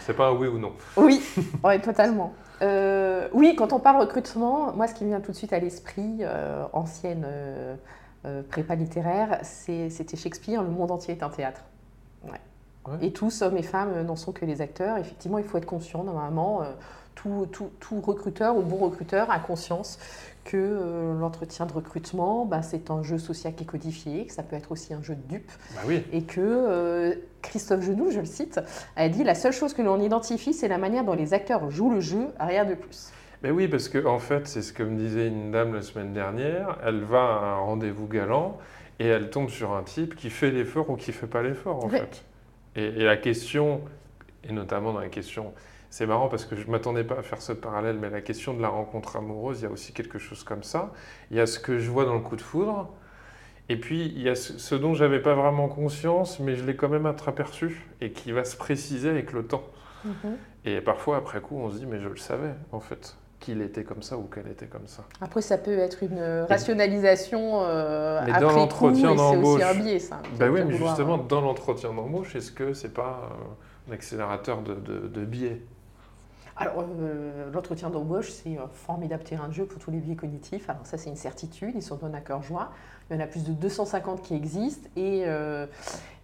[0.00, 0.72] C'est pas un oui ou non.
[0.96, 1.22] Oui,
[1.64, 2.34] ouais, totalement.
[2.62, 5.58] Euh, oui, quand on parle recrutement, moi, ce qui me vient tout de suite à
[5.58, 7.74] l'esprit, euh, ancienne euh,
[8.50, 11.62] prépa littéraire, c'est- c'était Shakespeare, le monde entier est un théâtre.
[12.24, 12.30] Ouais.
[12.86, 12.98] Ouais.
[13.06, 14.98] Et tous, hommes et femmes, n'en sont que les acteurs.
[14.98, 16.66] Effectivement, il faut être conscient, normalement, euh,
[17.14, 19.98] tout, tout- tout recruteur ou bon recruteur a conscience
[20.44, 24.42] que euh, l'entretien de recrutement, bah, c'est un jeu social qui est codifié, que ça
[24.42, 26.02] peut être aussi un jeu de dupes Bah oui.
[26.12, 28.60] et que euh, Christophe Genoux, je le cite,
[28.96, 31.92] a dit la seule chose que l'on identifie, c'est la manière dont les acteurs jouent
[31.92, 33.08] le jeu, rien de plus.
[33.42, 36.12] Mais oui, parce que en fait, c'est ce que me disait une dame la semaine
[36.14, 36.78] dernière.
[36.84, 38.58] Elle va à un rendez-vous galant
[38.98, 41.88] et elle tombe sur un type qui fait l'effort ou qui fait pas l'effort, en
[41.88, 42.22] fait.
[42.76, 43.80] Et, et la question,
[44.48, 45.52] et notamment dans la question,
[45.94, 48.60] c'est marrant parce que je m'attendais pas à faire ce parallèle, mais la question de
[48.60, 50.90] la rencontre amoureuse, il y a aussi quelque chose comme ça.
[51.30, 52.88] Il y a ce que je vois dans le coup de foudre.
[53.68, 56.74] Et puis, il y a ce, ce dont j'avais pas vraiment conscience, mais je l'ai
[56.74, 59.62] quand même aperçu et qui va se préciser avec le temps.
[60.64, 63.84] Et parfois, après coup, on se dit, mais je le savais, en fait, qu'il était
[63.84, 65.04] comme ça ou qu'elle était comme ça.
[65.20, 69.36] Après, ça peut être une rationalisation euh, Mais dans après coup, l'entretien et c'est aussi
[69.36, 70.18] d'embauche- un biais, ça.
[70.40, 74.60] Ben oui, mais vouloir- justement, dans l'entretien d'embauche, est-ce que c'est pas euh, un accélérateur
[74.62, 75.60] de, de, de biais?
[76.56, 80.70] Alors, euh, l'entretien d'embauche, c'est un formidable terrain de jeu pour tous les biais cognitifs.
[80.70, 82.70] Alors ça, c'est une certitude, ils s'en donnent à cœur joie.
[83.10, 85.66] Il y en a plus de 250 qui existent et, euh,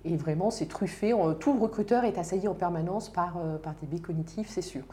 [0.05, 1.12] et vraiment, c'est truffé.
[1.40, 4.85] Tout le recruteur est assailli en permanence par, euh, par des biais cognitifs, c'est sûr.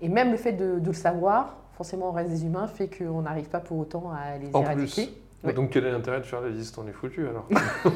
[0.00, 3.22] Et même le fait de, de le savoir, forcément, on reste des humains, fait qu'on
[3.22, 5.06] n'arrive pas pour autant à les En éradiquer.
[5.06, 5.14] plus.
[5.44, 5.54] Oui.
[5.54, 7.46] Donc quel est l'intérêt de faire la liste On est foutu alors.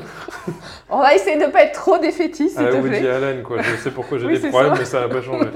[0.91, 3.11] On va essayer de ne pas être trop défaitiste, te Woody plaît.
[3.11, 3.61] Allen, quoi.
[3.61, 4.79] Je sais pourquoi j'ai Oui, des problèmes, ça.
[4.79, 5.49] mais ça n'a pas changé.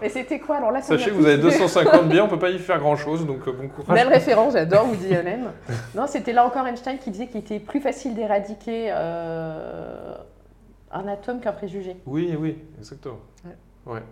[0.00, 2.48] Mais c'était quoi Alors là, Sachez que vous avez plus- 250 biens, on peut pas
[2.50, 3.94] y faire grand-chose, donc euh, bon courage.
[3.94, 5.50] Belle référence, j'adore Woody Allen.
[5.94, 10.14] Non, c'était là encore Einstein qui disait qu'il était plus facile d'éradiquer euh,
[10.92, 11.96] un atome qu'un préjugé.
[12.06, 13.18] Oui, oui, exactement.
[13.44, 13.92] Ouais.
[13.94, 14.02] Ouais,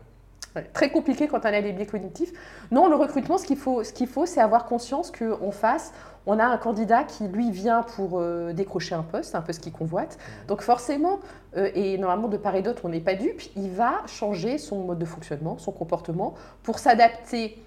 [0.73, 2.33] Très compliqué quand on a les biais cognitifs.
[2.71, 5.93] Non, le recrutement, ce qu'il faut, ce qu'il faut, c'est avoir conscience qu'en face,
[6.27, 9.73] on a un candidat qui, lui, vient pour euh, décrocher un poste, un poste qu'il
[9.73, 10.19] convoite.
[10.49, 11.19] Donc forcément,
[11.57, 14.85] euh, et normalement de part et d'autre, on n'est pas dupe, il va changer son
[14.85, 17.59] mode de fonctionnement, son comportement, pour s'adapter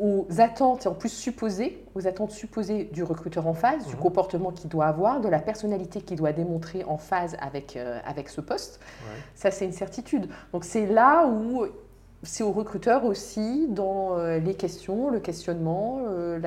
[0.00, 4.00] aux attentes, et en plus supposées, aux attentes supposées du recruteur en face, du Mhm.
[4.00, 8.28] comportement qu'il doit avoir, de la personnalité qu'il doit démontrer en phase avec, euh, avec
[8.28, 8.78] ce poste.
[9.02, 9.20] Ouais.
[9.34, 10.28] Ça, c'est une certitude.
[10.52, 11.66] Donc c'est là où
[12.22, 16.38] c'est au recruteur aussi, dans euh, les questions, le questionnement, euh,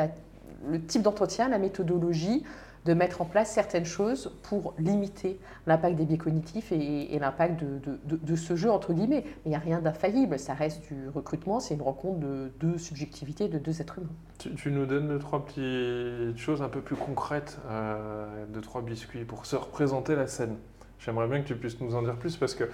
[0.67, 2.43] le type d'entretien, la méthodologie,
[2.85, 8.35] de mettre en place certaines choses pour limiter l'impact des biais cognitifs et, l'impact de,
[8.35, 9.23] ce jeu, entre guillemets.
[9.25, 12.77] Mais il n'y a rien d'infaillible, ça reste du recrutement, c'est une rencontre de deux
[12.77, 14.09] subjectivités, de deux êtres humains.
[14.37, 18.81] Tu, tu nous donnes deux, trois petites choses un peu plus concrètes, euh, deux, trois
[18.81, 20.57] biscuits pour se représenter la scène.
[20.99, 22.65] J'aimerais bien que tu puisses nous en dire plus parce que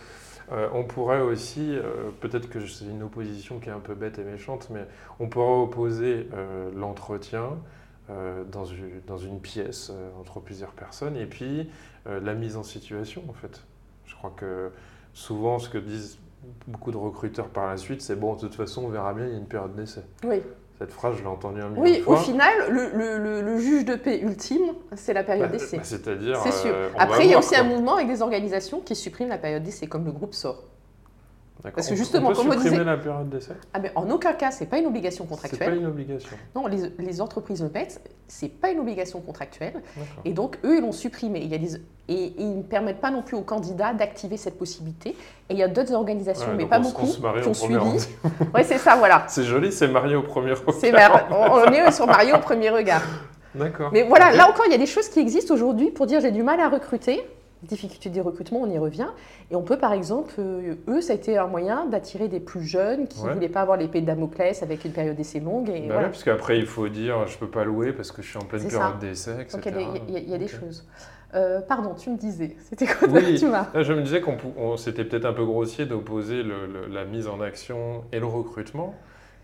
[0.52, 4.18] euh, on pourrait aussi, euh, peut-être que c'est une opposition qui est un peu bête
[4.20, 4.86] et méchante, mais
[5.20, 7.58] on pourrait opposer euh, l'entretien
[8.52, 11.70] dans, une, dans une pièce entre plusieurs personnes et puis
[12.08, 13.62] la mise en situation en fait.
[14.08, 14.72] Je crois que
[15.14, 16.18] souvent ce que disent
[16.68, 19.34] beaucoup de recruteurs par la suite, c'est bon, de toute façon, on verra bien, il
[19.34, 20.02] y a une période d'essai.
[20.24, 20.42] Oui,
[20.80, 22.14] Cette phrase, je l'ai entendue un million Oui, de fois.
[22.14, 25.76] au final, le, le- le- le juge de paix ultime, c'est la période Bah, d'essai.
[25.78, 26.40] bah, C'est-à-dire.
[26.42, 26.72] C'est sûr.
[26.74, 29.38] euh, Après, il y a voir, aussi un mouvement avec des organisations qui suppriment la
[29.38, 30.64] période d'essai, comme le groupe SOR.
[31.62, 34.10] Parce que justement, on peut comme on supprimer disait- la période d'essai Ah, mais en
[34.10, 35.76] aucun cas, c'est pas une obligation C'est pas contractuelle.
[35.78, 36.38] une obligation.
[36.56, 39.74] Non, les, les entreprises le mettent, c'est pas une obligation contractuelle.
[40.24, 41.40] Et donc, eux, ils l'ont supprimé.
[41.42, 41.76] Il y a des,
[42.08, 45.10] et, et ils ne permettent pas non plus aux candidats d'activer cette possibilité.
[45.50, 47.48] Et il y a d'autres organisations, Ouais, mais pas on beaucoup, on se marie qui
[47.50, 47.78] ont suivi.
[48.56, 49.26] Oui, c'est ça, voilà.
[49.28, 50.76] C'est joli, c'est marié au premier regard.
[50.80, 53.02] C'est mar- on est sur Mario au premier regard.
[53.54, 53.90] D'accord.
[53.92, 56.32] Mais voilà, là encore, il y a des choses qui existent aujourd'hui pour dire j'ai
[56.32, 57.22] du mal à recruter.
[57.64, 59.08] Difficulté des recrutements, on y revient.
[59.52, 62.64] Et on peut, par exemple, euh, eux, ça a été un moyen d'attirer des plus
[62.64, 63.34] jeunes qui ne Ouais.
[63.34, 65.70] voulaient pas avoir l'épée de Damoclès avec une période d'essai longue.
[65.70, 66.00] Et Bah voilà.
[66.04, 68.46] ouais, parce qu'après, il faut dire je peux pas louer parce que je suis en
[68.46, 69.58] pleine période d'essai, etc.
[69.58, 70.60] Donc il y a des, il y a- il y a des Ok.
[70.62, 70.88] choses.
[71.36, 73.36] Euh, pardon, tu me disais, c'était quoi Oui.
[73.38, 76.44] tu m'as je me disais qu'on c'était peut-être un peu grossier d'opposer
[76.90, 78.96] la mise en action et le recrutement.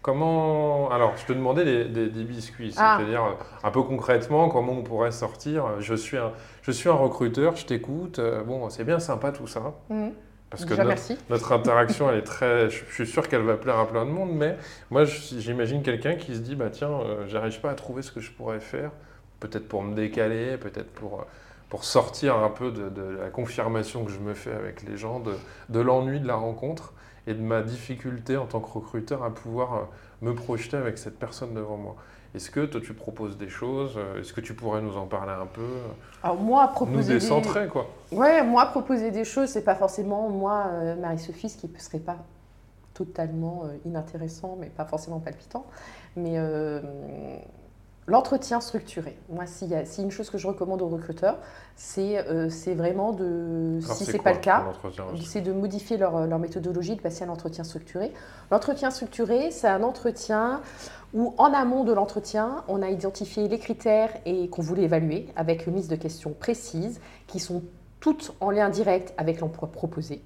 [0.10, 0.92] Comment.
[0.92, 2.98] Alors, je te demandais des, des- des biscuits, Ah.
[3.00, 3.32] c'est-à-dire euh,
[3.64, 5.66] un peu concrètement, comment on pourrait sortir.
[5.80, 8.20] Je suis un, je suis un recruteur, je t'écoute.
[8.20, 9.74] euh, Bon, c'est bien sympa tout ça.
[9.90, 10.12] Mhm.
[10.52, 11.18] Parce que notre, merci.
[11.32, 12.70] notre interaction, elle est très.
[12.70, 14.58] Je, je suis sûr qu'elle va plaire à plein de monde, mais
[14.92, 18.20] moi, j'imagine quelqu'un qui se dit bah tiens, euh, j'arrive pas à trouver ce que
[18.20, 18.92] je pourrais faire,
[19.40, 21.24] peut-être pour me décaler, peut-être pour, euh,
[21.70, 25.20] pour sortir un peu de, de la confirmation que je me fais avec les gens,
[25.20, 25.34] de,
[25.70, 26.94] de l'ennui de la rencontre
[27.28, 29.82] et de ma difficulté en tant que recruteur à pouvoir euh,
[30.22, 31.96] me projeter avec cette personne devant moi.
[32.36, 35.32] Est-ce que toi, tu proposes des choses euh, Est-ce que tu pourrais nous en parler
[35.32, 35.66] un peu
[36.22, 37.20] Alors moi, Nous proposer des...
[37.20, 37.88] décentrer, quoi.
[38.12, 42.00] Ouais, moi, proposer des choses, c'est pas forcément moi, euh, Marie-Sophie, ce qui ne serait
[42.00, 42.18] pas
[42.94, 45.66] totalement euh, inintéressant, mais pas forcément palpitant.
[46.18, 46.82] Mais euh,
[48.08, 49.18] l'entretien structuré.
[49.30, 51.38] Moi, s'il y a si une chose que je recommande aux recruteurs,
[51.76, 54.66] c'est euh, vraiment de, Alors, si quoi, pas le cas,
[55.26, 58.12] c'est de modifier leur, leur méthodologie, de passer à l'entretien structuré.
[58.52, 60.62] L'entretien structuré, c'est un entretien
[61.14, 65.66] où, en amont de l'entretien, on a identifié les critères et qu'on voulait évaluer avec
[65.66, 67.64] une liste de questions précises qui sont
[68.00, 70.22] toutes en lien direct avec l'emploi proposé.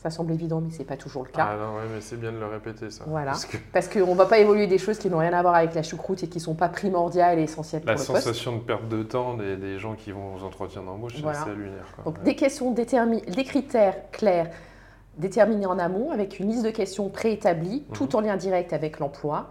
[0.00, 1.48] Ça semble évident, mais ce n'est pas toujours le cas.
[1.50, 3.02] Ah non, ouais, mais c'est bien de le répéter, ça.
[3.08, 3.32] Voilà.
[3.72, 5.74] Parce que qu'on ne va pas évoluer des choses qui n'ont rien à voir avec
[5.74, 8.22] la choucroute et qui ne sont pas primordiales et essentielles la pour le poste.
[8.22, 11.40] sensation de perte de temps des, des gens qui vont aux entretiens d'embauche, c'est Voilà.
[11.42, 11.84] assez lunaire.
[11.96, 12.04] Quoi.
[12.04, 12.24] Donc Ouais.
[12.24, 14.50] des questions déterminées, des critères clairs
[15.16, 17.94] déterminés en amont avec une liste de questions préétablies, Mhm.
[17.96, 19.48] tout en lien direct avec l'emploi.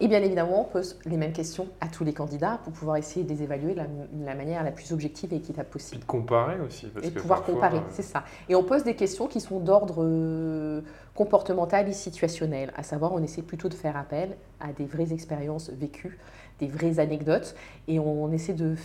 [0.00, 3.24] Et bien évidemment, on pose les mêmes questions à tous les candidats pour pouvoir essayer
[3.24, 6.02] de les évaluer de la, de la manière la plus objective et équitable possible.
[6.02, 6.86] de comparer aussi.
[6.86, 8.22] Parce Et de pouvoir parfois, comparer, euh, c'est ça.
[8.48, 10.82] Et on pose des questions qui sont d'ordre euh,
[11.16, 12.72] comportemental et situationnel.
[12.76, 16.16] À savoir, on essaie plutôt de faire appel à des vraies expériences vécues,
[16.60, 17.56] des vraies anecdotes.
[17.88, 18.76] Et on essaie de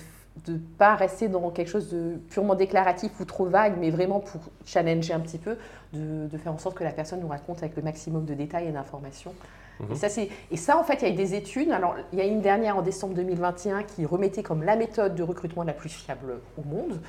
[0.47, 4.41] ne pas rester dans quelque chose de purement déclaratif ou trop vague, mais vraiment pour
[4.65, 5.58] challenger un petit peu,
[5.93, 8.67] de, de faire en sorte que la personne nous raconte avec le maximum de détails
[8.67, 9.36] et d'informations.
[9.79, 9.91] Mhm.
[9.91, 11.71] Et, ça, c'est- et ça, en fait, il y a eu des études.
[11.71, 15.23] Alors, il y a une dernière en décembre 2021 qui remettait comme la méthode de
[15.23, 17.01] recrutement la plus fiable au monde.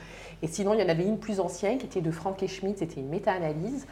[0.43, 2.79] Et sinon, il y en avait une plus ancienne qui était de Frank et Schmidt.
[2.79, 3.87] C'était une méta-analyse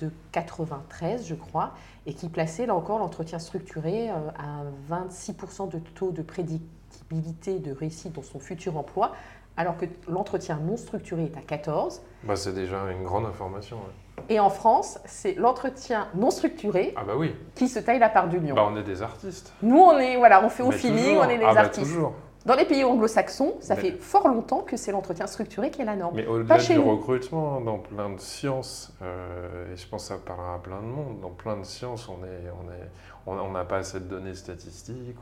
[0.00, 1.72] de 93, je crois,
[2.06, 7.72] et qui plaçait là encore l'entretien structuré euh, à 26% de taux de prédictibilité de
[7.72, 9.12] réussite dans son futur emploi,
[9.56, 12.00] alors que l'entretien non structuré est à 14.
[12.22, 13.76] bah, c'est déjà une grande information.
[13.78, 13.82] ouais.
[14.28, 18.28] Et en France, c'est l'entretien non structuré Ah bah oui, qui se taille la part
[18.28, 18.54] du lion.
[18.54, 19.52] bah, on est des artistes.
[19.62, 21.22] Nous, on est, voilà, on fait au Mais feeling, toujours.
[21.26, 21.86] on est des ah, bah, artistes.
[21.86, 22.12] toujours.
[22.46, 25.84] Dans les pays anglo-saxons, ça Mais- fait fort longtemps que c'est l'entretien structuré qui est
[25.84, 26.14] la norme.
[26.16, 26.90] Mais au-delà du nous.
[26.90, 30.86] recrutement, dans plein de sciences, euh, et je pense que ça parlera à plein de
[30.86, 32.88] monde, dans plein de sciences, on est, on est,
[33.26, 35.16] on on n'a pas assez de données statistiques,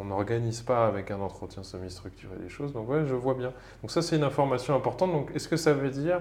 [0.00, 2.72] on n'organise pas avec un entretien semi-structuré les choses.
[2.72, 3.52] Donc ouais, je vois bien.
[3.82, 5.12] Donc ça, c'est une information importante.
[5.12, 6.20] Donc est-ce que ça veut dire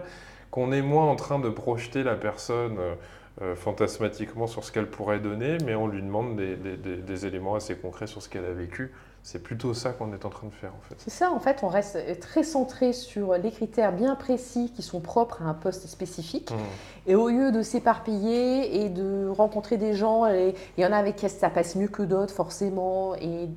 [0.52, 2.94] qu'on est moins en train de projeter la personne euh,
[3.42, 7.26] euh, fantasmatiquement sur ce qu'elle pourrait donner, mais on lui demande des, des- des- des
[7.26, 8.92] éléments assez concrets sur ce qu'elle a vécu
[9.24, 10.96] C'est plutôt ça qu'on est en train de faire en fait.
[10.98, 15.00] C'est ça, en fait, on reste très centré sur les critères bien précis qui sont
[15.00, 16.52] propres à un poste spécifique.
[16.52, 17.10] Mmh.
[17.12, 20.98] Et au lieu de s'éparpiller et de rencontrer des gens, et il y en a
[20.98, 23.48] avec qui ça passe mieux que d'autres forcément, et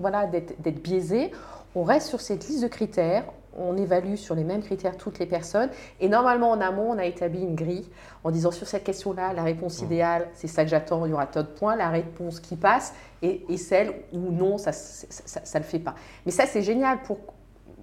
[0.00, 1.30] voilà, d'être biaisé,
[1.76, 3.24] on reste sur cette liste de critères,
[3.60, 5.70] on évalue sur les mêmes critères toutes les personnes,
[6.00, 7.88] et normalement en amont, on a établi une grille
[8.24, 11.26] en disant sur cette question-là, la réponse idéale, c'est ça que j'attends, il y aura
[11.26, 15.64] tant de points, la réponse qui passe, et, et celle où non, ça ne le
[15.64, 15.94] fait pas.
[16.24, 17.18] Mais ça, c'est génial pour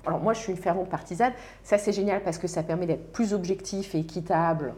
[0.06, 1.34] alors moi, je suis une fervente partisane.
[1.64, 4.74] Ça, c'est génial parce que ça permet d'être plus objectif et équitable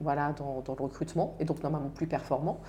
[0.00, 2.60] voilà, dans, dans le recrutement et donc normalement plus performant.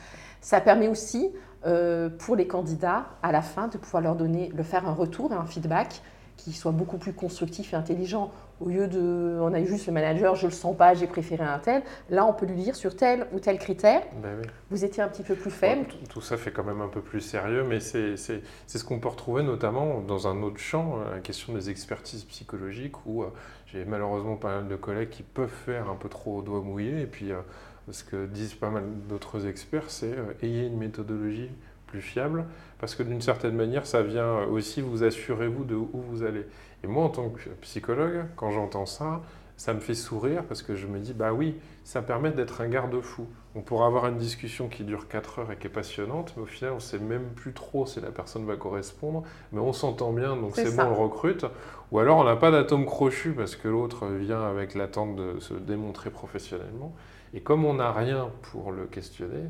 [0.41, 1.31] Ça permet aussi
[1.65, 5.31] euh, pour les candidats à la fin de pouvoir leur donner, leur faire un retour
[5.31, 6.01] et un feedback
[6.43, 8.31] qui soit beaucoup plus constructif et intelligent.
[8.59, 11.43] Au lieu de, on a eu juste le manager, je le sens pas, j'ai préféré
[11.43, 11.81] un tel.
[12.09, 14.47] Là, on peut lui dire sur tel ou tel critère, Ben oui.
[14.69, 15.85] vous étiez un petit peu plus faible.
[15.89, 19.09] Bon, tout- ça fait quand même un peu plus sérieux, mais c'est ce qu'on peut
[19.09, 23.27] retrouver notamment dans un autre champ, euh, la question des expertises psychologiques, où euh,
[23.67, 27.01] j'ai malheureusement pas mal de collègues qui peuvent faire un peu trop au doigt mouillé,
[27.01, 27.39] et puis euh,
[27.91, 31.49] ce que disent pas mal d'autres experts, c'est euh, ayez une méthodologie
[31.93, 32.45] plus fiable,
[32.79, 36.47] parce que d'une certaine manière, ça vient aussi vous assurer, vous, de où vous allez.
[36.83, 39.21] Et moi, en tant que psychologue, quand j'entends ça,
[39.57, 42.67] ça me fait sourire, parce que je me dis, bah oui, ça permet d'être un
[42.67, 43.27] garde-fou.
[43.53, 46.47] On pourra avoir une discussion qui dure 4 heures et qui est passionnante, mais au
[46.47, 50.11] final, on ne sait même plus trop si la personne va correspondre, mais on s'entend
[50.11, 51.45] bien, donc C'est bon, on le recrute.
[51.91, 55.53] Ou alors, on n'a pas d'atome crochu parce que l'autre vient avec l'attente de se
[55.53, 56.95] démontrer professionnellement.
[57.35, 59.43] Et comme on n'a rien pour le questionner,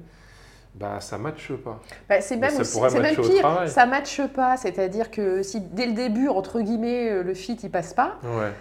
[0.76, 1.80] bah, ça ne matche pas.
[2.10, 4.58] Bah, c'est Mais même, aussi- même pire, ça matche pas.
[4.58, 8.52] C'est-à-dire que si dès le début, entre guillemets, euh, le fit il passe pas, Ouais.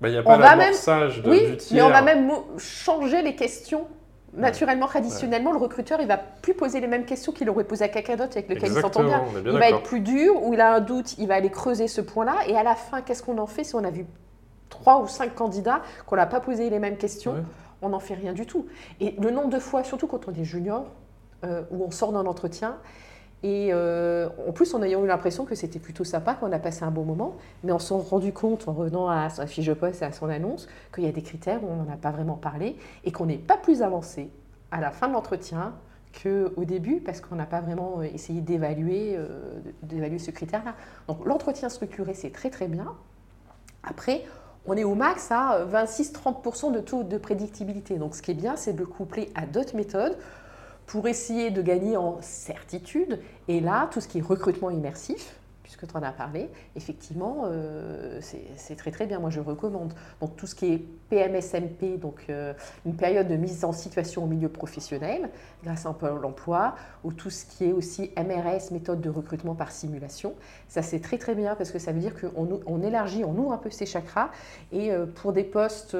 [0.00, 1.86] Bah, Il n'y a On pas va même- l'amorçage de- oui, du mais tiers.
[1.86, 3.86] on va même changer les questions.
[4.34, 7.88] Naturellement, traditionnellement, le recruteur, il va plus poser les mêmes questions qu'il aurait posé à
[7.88, 9.22] quelqu'un d'autre avec lequel il s'entend bien.
[9.34, 11.88] On Il va être plus dur, ou il a un doute, il va aller creuser
[11.88, 12.34] ce point-là.
[12.46, 14.04] Et à la fin, qu'est-ce qu'on en fait si on a vu
[14.68, 17.42] trois ou cinq candidats qu'on n'a pas posé les mêmes questions Ouais.
[17.80, 18.66] On n'en fait rien du tout.
[19.00, 20.84] Et le nombre de fois, surtout quand on est junior,
[21.44, 22.76] euh, où on sort d'un entretien,
[23.42, 26.84] et euh, en plus en ayant eu l'impression que c'était plutôt sympa, qu'on a passé
[26.84, 30.02] un bon moment, mais on s'est rendu compte en revenant à sa fiche de poste
[30.02, 32.36] et à son annonce qu'il y a des critères où on n'en a pas vraiment
[32.36, 34.30] parlé et qu'on n'est pas plus avancé
[34.70, 35.74] à la fin de l'entretien
[36.22, 39.18] qu'au début parce qu'on n'a pas vraiment euh, essayé d'évaluer
[39.82, 40.74] d'évaluer ce critère-là.
[41.06, 42.94] Donc l'entretien structuré, c'est très très bien.
[43.84, 44.24] Après,
[44.66, 47.98] on est au max à 26-30% de taux de prédictibilité.
[47.98, 50.16] Donc ce qui est bien, c'est de le coupler à d'autres méthodes
[50.86, 53.20] pour essayer de gagner en certitude.
[53.48, 58.20] Et là, tout ce qui est recrutement immersif, puisque tu en as parlé, effectivement, euh,
[58.20, 59.18] c'est très très bien.
[59.18, 59.94] Moi, je recommande.
[60.20, 60.78] Donc tout ce qui est
[61.10, 65.28] PMSMP, donc euh, une période de mise en situation au milieu professionnel,
[65.64, 69.56] grâce à un pôle emploi, ou tout ce qui est aussi MRS, méthode de recrutement
[69.56, 70.34] par simulation.
[70.68, 73.52] Ça, c'est très très bien parce que ça veut dire qu'on on élargit, on ouvre
[73.52, 74.30] un peu ses chakras.
[74.70, 75.96] Et euh, pour des postes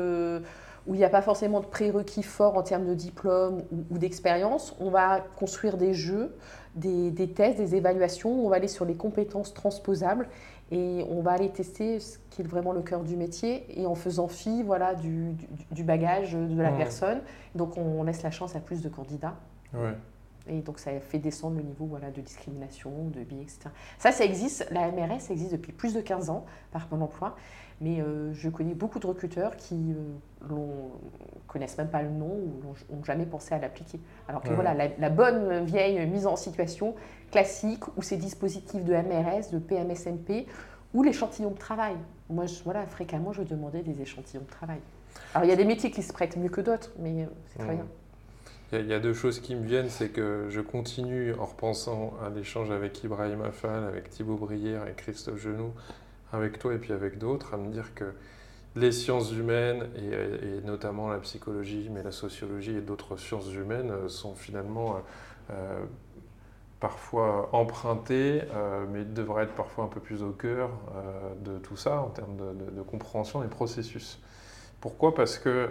[0.87, 3.99] où il n'y a pas forcément de prérequis forts en termes de diplôme ou, ou
[3.99, 6.37] d'expérience, on va construire des jeux,
[6.75, 10.29] des, des tests, des évaluations, on va aller sur les compétences transposables
[10.70, 13.94] et on va aller tester ce qui est vraiment le cœur du métier et en
[13.94, 16.77] faisant fi voilà, du, du- du bagage de la Mmh.
[16.77, 17.20] personne.
[17.55, 19.35] Donc on laisse la chance à plus de candidats.
[19.75, 19.94] Ouais.
[20.48, 23.70] Et donc ça fait descendre le niveau voilà, de discrimination, de biais, etc.
[23.98, 27.35] Ça, ça existe, la MRS ça existe depuis plus de 15 ans par Pôle emploi,
[27.80, 30.14] mais euh, je connais beaucoup de recruteurs qui ne
[31.48, 34.00] connaissent même pas le nom ou n'ont jamais pensé à l'appliquer.
[34.28, 34.54] Alors que Ouais.
[34.54, 36.94] voilà, la, la bonne vieille mise en situation
[37.30, 40.46] classique ou ces dispositifs de MRS, de PMSMP
[40.94, 41.96] ou l'échantillon de travail.
[42.30, 44.78] Moi, je, voilà, fréquemment, je demandais des échantillons de travail.
[45.35, 47.59] Alors il y a des métiers qui se prêtent mieux que d'autres, mais euh, c'est
[47.59, 47.87] très bien.
[48.72, 52.31] Il y, a- deux choses qui me viennent, c'est que je continue en repensant à
[52.31, 55.72] l'échange avec Ibrahim Afal, avec Thibaut Brière et Christophe Genoux,
[56.33, 58.12] avec toi et puis avec d'autres, à me dire que
[58.74, 64.09] les sciences humaines, et, notamment la psychologie, mais la sociologie et d'autres sciences humaines, euh,
[64.09, 64.98] sont finalement euh,
[65.52, 65.85] euh,
[66.81, 68.42] parfois empruntées,
[68.92, 70.70] mais devraient être parfois un peu plus au cœur
[71.42, 74.20] de tout ça en termes de, compréhension des processus.
[74.81, 75.14] Pourquoi?
[75.14, 75.70] Parce que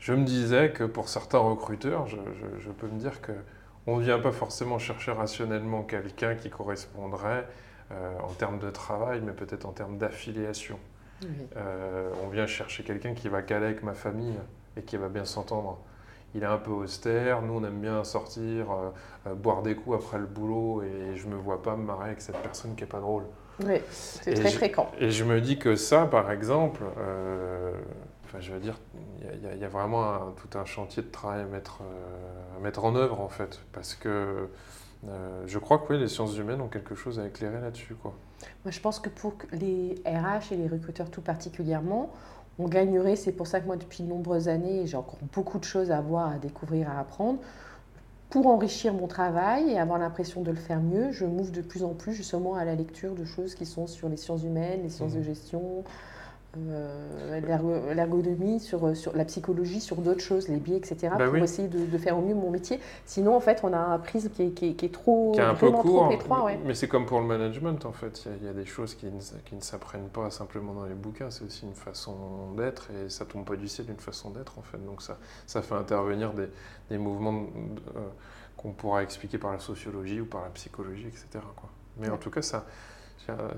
[0.00, 3.32] je me disais que pour certains recruteurs, je, je- je peux me dire que
[3.86, 7.46] on ne vient pas forcément chercher rationnellement quelqu'un qui correspondrait
[7.92, 10.78] euh, en termes de travail, mais peut-être en termes d'affiliation.
[11.22, 11.28] Oui.
[11.56, 14.38] Euh, on vient chercher quelqu'un qui va caler avec ma famille
[14.76, 15.78] et qui va bien s'entendre.
[16.34, 18.66] Il est un peu austère, nous on aime bien sortir,
[19.26, 22.20] euh, boire des coups après le boulot et je me vois pas me marrer avec
[22.20, 23.24] cette personne qui est pas drôle.
[23.64, 24.90] Oui, c'est très je- fréquent.
[25.00, 26.82] Et je me dis que ça, par exemple,
[28.30, 28.78] enfin, je veux dire,
[29.20, 32.56] il y a- y, y vraiment un- tout un chantier de travail à mettre, euh,
[32.56, 33.60] à mettre en œuvre, en fait.
[33.72, 34.48] Parce que
[35.08, 37.94] euh, je crois que oui, les sciences humaines ont quelque chose à éclairer là-dessus.
[37.94, 38.12] Quoi.
[38.64, 42.10] Moi, je pense que pour les RH et les recruteurs tout particulièrement,
[42.58, 45.64] on gagnerait, c'est pour ça que moi, depuis de nombreuses années, j'ai encore beaucoup de
[45.64, 47.38] choses à voir, à découvrir, à apprendre.
[48.28, 51.82] Pour enrichir mon travail et avoir l'impression de le faire mieux, je m'ouvre de plus
[51.82, 54.88] en plus justement à la lecture de choses qui sont sur les sciences humaines, les
[54.90, 55.82] sciences de gestion,
[56.56, 61.34] euh, l'ergo- l'ergonomie, sur, sur la psychologie, sur d'autres choses, les biais, etc., Bah pour
[61.34, 61.42] oui.
[61.42, 62.80] essayer de, de faire au mieux mon métier.
[63.06, 65.40] Sinon, en fait, on a un prisme qui est, qui est- qui est trop, Qui
[65.40, 66.44] est un peu court, trop étroit.
[66.44, 66.58] Ouais.
[66.64, 68.24] mais c'est comme pour le management, en fait.
[68.26, 70.72] Il y a- il y, a des choses qui ne, qui ne s'apprennent pas simplement
[70.74, 72.14] dans les bouquins, c'est aussi une façon
[72.56, 74.78] d'être et ça tombe pas du ciel d'une façon d'être, en fait.
[74.84, 76.48] Donc ça, ça fait intervenir des,
[76.90, 77.46] des mouvements de-
[77.96, 78.00] euh,
[78.56, 81.26] qu'on pourra expliquer par la sociologie ou par la psychologie, etc.
[81.56, 81.70] Quoi.
[81.98, 82.66] Mais en tout cas, ça,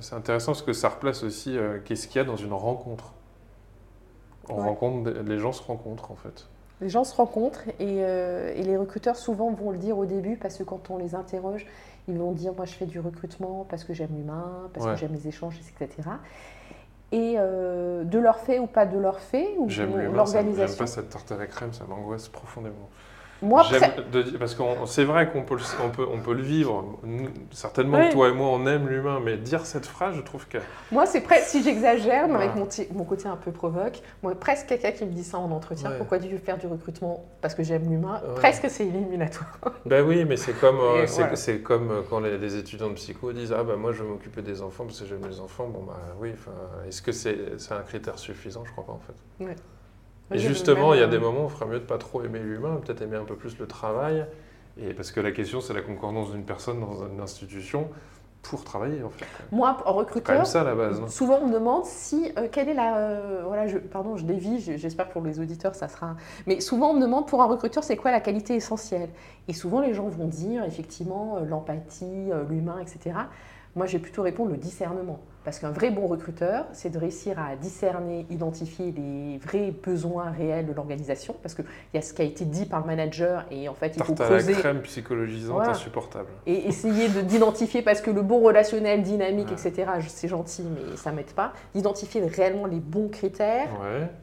[0.00, 3.12] C'est intéressant parce que ça replace aussi euh, qu'est-ce qu'il y a dans une rencontre.
[4.48, 6.48] On rencontre, les gens se rencontrent en fait.
[6.80, 10.36] Les gens se rencontrent et, euh, et, les recruteurs souvent vont le dire au début
[10.36, 11.64] parce que quand on les interroge,
[12.08, 15.12] ils vont dire moi je fais du recrutement parce que j'aime l'humain, parce que j'aime
[15.12, 16.08] les échanges, etc.
[17.12, 19.68] Et euh, de leur fait ou pas de leur fait, ou
[20.12, 20.66] l'organisation.
[20.66, 22.88] J'aime pas cette tarte à la crème, ça m'angoisse profondément.
[23.42, 23.64] Moi,
[24.38, 26.98] parce que c'est vrai qu'on peut, on peut, on peut le vivre.
[27.50, 30.58] Certainement, toi et moi, on aime l'humain, mais dire cette phrase, je trouve que.
[30.92, 34.68] Moi, c'est presque, si j'exagère, mais avec mon, mon, côté un peu provoque, moi, presque
[34.68, 37.64] quelqu'un qui me dit ça en entretien, pourquoi tu veux faire du recrutement Parce que
[37.64, 39.58] j'aime l'humain, presque c'est éliminatoire.
[39.84, 43.52] Ben oui, mais c'est comme, euh, c'est comme euh, quand les, étudiants de psycho disent
[43.52, 45.66] Ah, ben moi, je vais m'occuper des enfants parce que j'aime les enfants.
[45.66, 46.32] Bon, bah oui,
[46.88, 47.36] est-ce que c'est
[47.70, 48.64] un critère suffisant?
[48.64, 49.54] Je crois pas, en fait.
[50.30, 52.38] Et justement, il y a des moments où il ferait mieux de pas trop aimer
[52.38, 54.26] l'humain, peut-être aimer un peu plus le travail.
[54.80, 57.90] Et parce que la question, c'est la concordance d'une personne dans une institution
[58.42, 59.24] pour travailler en fait.
[59.52, 61.00] Moi, en recruteur, ça la base.
[61.00, 61.08] Hein.
[61.08, 64.58] Souvent, on me demande si euh, quelle est la euh, voilà, je, pardon, je dévie.
[64.60, 66.16] J'espère pour les auditeurs, ça sera.
[66.46, 69.10] Mais souvent, on me demande pour un recruteur, c'est quoi la qualité essentielle?
[69.48, 73.16] Et souvent, les gens vont dire effectivement euh, l'empathie, l'humain, etc.
[73.76, 75.20] Moi, je vais plutôt répondre le discernement.
[75.44, 80.66] Parce qu'un vrai bon recruteur, c'est de réussir à discerner, identifier les vrais besoins réels
[80.66, 81.34] de l'organisation.
[81.42, 81.64] Parce qu'il
[81.94, 84.14] y a ce qui a été dit par le manager et en fait, il faut
[84.14, 84.52] creuser.
[84.52, 86.28] la crème psychologisante insupportable.
[86.46, 91.16] Et essayer d'identifier, parce que le bon relationnel, dynamique, etc., c'est gentil, mais ça ne
[91.16, 91.52] m'aide pas.
[91.74, 93.68] D'identifier réellement les bons critères,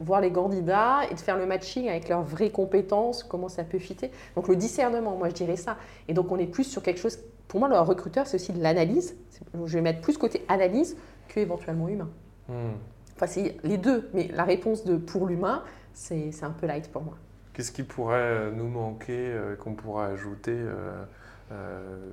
[0.00, 3.78] voir les candidats et de faire le matching avec leurs vraies compétences, comment ça peut
[3.78, 4.10] fitter.
[4.36, 5.76] Donc le discernement, moi je dirais ça.
[6.08, 7.18] Et donc on est plus sur quelque chose
[7.50, 9.16] pour moi, le recruteur, c'est aussi de l'analyse.
[9.64, 10.96] Je vais mettre plus côté analyse
[11.30, 12.08] que éventuellement humain.
[12.48, 12.74] Hmm.
[13.16, 15.62] Enfin, c'est les deux, mais la réponse de pour l'humain,
[15.92, 17.14] c'est un peu light pour moi.
[17.52, 21.04] Qu'est-ce qui pourrait nous manquer, euh, qu'on pourrait ajouter euh,
[21.52, 22.12] euh,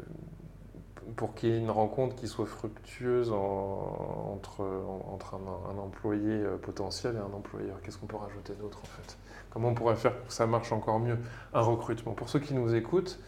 [1.15, 4.65] pour qu'il y ait une rencontre qui soit fructueuse entre,
[5.07, 7.79] entre un, employé potentiel et un employeur?
[7.81, 9.17] Qu'est-ce qu'on peut rajouter d'autre en fait?
[9.51, 11.17] Comment on pourrait faire pour que ça marche encore mieux?
[11.53, 12.11] Un recrutement.
[12.11, 13.19] Pour ceux qui nous écoutent,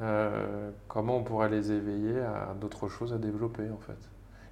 [0.00, 3.98] euh, comment on pourrait les éveiller à d'autres choses à développer en fait?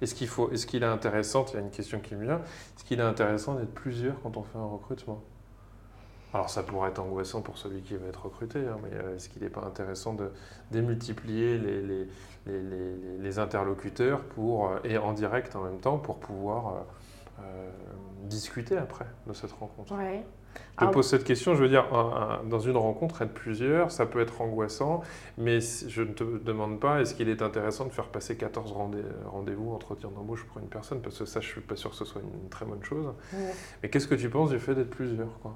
[0.01, 2.37] Est-ce qu'il faut, est-ce qu'il est intéressant, il y a une question qui me vient,
[2.37, 5.23] est-ce qu'il est intéressant d'être plusieurs quand on fait un recrutement?
[6.33, 9.29] Alors ça pourrait être angoissant pour celui qui va être recruté, hein, mais euh, est-ce
[9.29, 10.31] qu'il n'est pas intéressant de
[10.71, 16.85] démultiplier les, interlocuteurs pour, euh, et en direct en même temps pour pouvoir
[18.23, 19.93] discuter après de cette rencontre?
[20.85, 21.85] Te pose cette question, je veux dire,
[22.45, 25.01] dans une rencontre, être plusieurs, ça peut être angoissant,
[25.37, 28.73] mais je ne te demande pas, est-ce qu'il est intéressant de faire passer 14
[29.25, 31.95] rendez-vous, entretien d'embauche pour une personne, parce que ça, je ne suis pas sûr que
[31.95, 33.11] ce soit une très bonne chose.
[33.81, 35.55] Mais qu'est-ce que tu penses du fait d'être plusieurs quoi?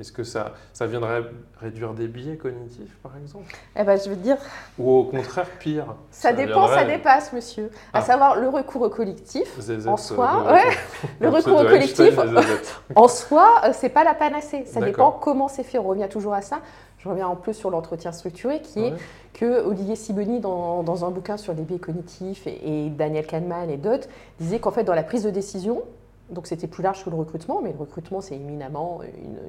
[0.00, 1.24] Est-ce que ça, ça viendrait
[1.60, 3.52] réduire des biais cognitifs, par exemple?
[3.76, 4.36] Eh ben, je veux dire.
[4.78, 7.70] Ou au contraire, pire Ça, dépend, ça dépasse, monsieur.
[7.92, 8.02] À ah.
[8.02, 10.76] savoir, le recours au collectif, en soi, le, ouais,
[11.20, 12.16] le recours au collectif,
[12.94, 14.64] en soi, euh, c'est pas la panacée.
[14.66, 15.78] Ça dépend comment c'est fait.
[15.78, 16.60] On revient toujours à ça.
[16.98, 18.94] Je reviens en plus sur l'entretien structuré, qui est
[19.32, 23.70] que Olivier Siboni, dans, dans, un bouquin sur les biais cognitifs, et, et Daniel Kahneman
[23.70, 24.08] et d'autres,
[24.40, 25.82] disait qu'en fait, dans la prise de décision,
[26.30, 29.00] donc c'était plus large que le recrutement, mais le recrutement c'est éminemment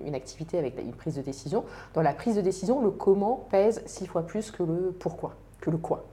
[0.06, 1.64] une, activité avec une prise de décision.
[1.94, 5.70] Dans la prise de décision, le comment pèse six fois plus que le pourquoi, que
[5.70, 6.06] le quoi.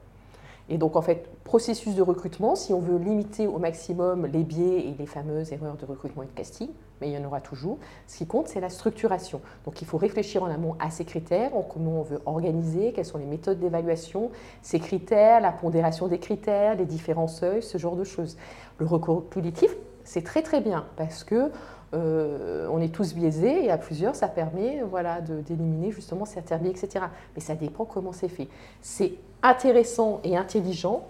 [0.69, 4.81] Et donc en fait, processus de recrutement, si on veut limiter au maximum les biais
[4.81, 6.69] et les fameuses erreurs de recrutement et de casting,
[7.01, 9.41] mais il y en aura toujours, ce qui compte c'est la structuration.
[9.64, 13.05] Donc il faut réfléchir en amont à ces critères, en comment on veut organiser, quelles
[13.05, 14.31] sont les méthodes d'évaluation,
[14.62, 18.37] ces critères, la pondération des critères, les différents seuils, ce genre de choses.
[18.79, 19.75] Le recours positif,
[20.07, 21.50] c'est très très bien parce que
[21.94, 26.70] euh, on est tous biaisés et à plusieurs, ça permet voilà, d'éliminer justement certains biais,
[26.70, 27.04] etc.
[27.34, 28.48] Mais ça dépend comment c'est fait.
[28.80, 31.02] C'est intéressant et intelligent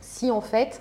[0.00, 0.80] si en fait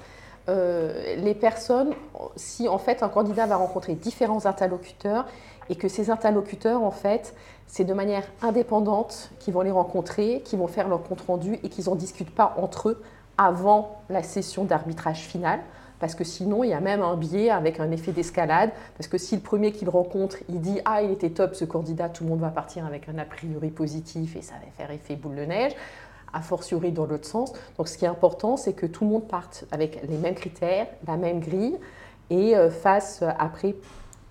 [0.49, 1.93] euh, les personnes,
[2.35, 5.25] si en fait un candidat va rencontrer différents interlocuteurs
[5.69, 7.35] et que ces interlocuteurs, en fait,
[7.67, 11.69] c'est de manière indépendante qu'ils vont les rencontrer, qu'ils vont faire leur compte rendu et
[11.69, 13.03] qu'ils n'en discutent pas entre eux
[13.37, 15.59] avant la session d'arbitrage final
[16.01, 19.19] parce que sinon, il y a même un biais avec un effet d'escalade, parce que
[19.19, 22.31] si le premier qu'il rencontre, il dit «Ah, il était top ce candidat», tout le
[22.31, 25.45] monde va partir avec un a priori positif et ça va faire effet boule de
[25.45, 25.73] neige,
[26.33, 27.53] a fortiori dans l'autre sens.
[27.77, 30.87] Donc ce qui est important, c'est que tout le monde parte avec les mêmes critères,
[31.07, 31.77] la même grille,
[32.31, 33.75] et euh, fasse euh, après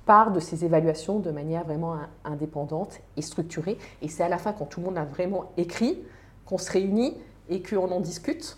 [0.07, 3.79] part de ces évaluations de manière vraiment indépendante et structurée.
[4.03, 6.01] Et c'est à la fin, quand tout le monde a vraiment écrit,
[6.47, 7.17] qu'on se réunit
[7.49, 8.57] et qu'on en discute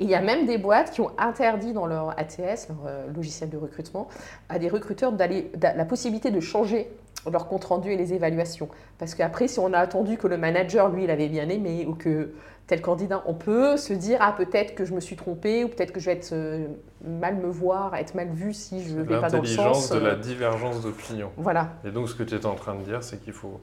[0.00, 3.50] il y a même des boîtes qui ont interdit dans leur ATS, leur euh, logiciel
[3.50, 4.08] de recrutement,
[4.48, 6.90] à des recruteurs d'aller la possibilité de changer
[7.30, 8.68] leur compte rendu et les évaluations.
[8.98, 11.94] Parce qu'après, si on a attendu que le manager, lui, il avait bien aimé ou
[11.94, 12.32] que
[12.66, 15.92] tel candidat, on peut se dire ah peut-être que je me suis trompé ou peut-être
[15.92, 16.66] que je vais être euh,
[17.04, 19.56] mal me voir, être mal vu si je vais pas dans le sens.
[19.56, 21.30] L'intelligence de la euh, divergence d'opinion.
[21.36, 21.72] Voilà.
[21.84, 23.60] Et donc ce que tu es en train de dire, c'est qu'il faut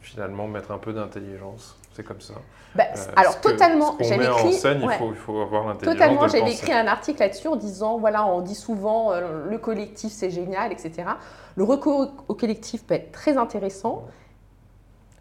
[0.00, 1.78] finalement mettre un peu d'intelligence.
[1.94, 2.34] C'est comme ça.
[2.74, 4.54] Bah, Euh, alors totalement, j'avais écrit.
[4.54, 4.94] scène, ouais.
[4.94, 8.26] il, faut, il faut avoir l'intelligence Totalement, j'avais écrit un article là-dessus en disant voilà,
[8.26, 11.04] on dit souvent euh, le collectif c'est génial, etc.
[11.56, 14.06] Le recours au collectif peut être très intéressant,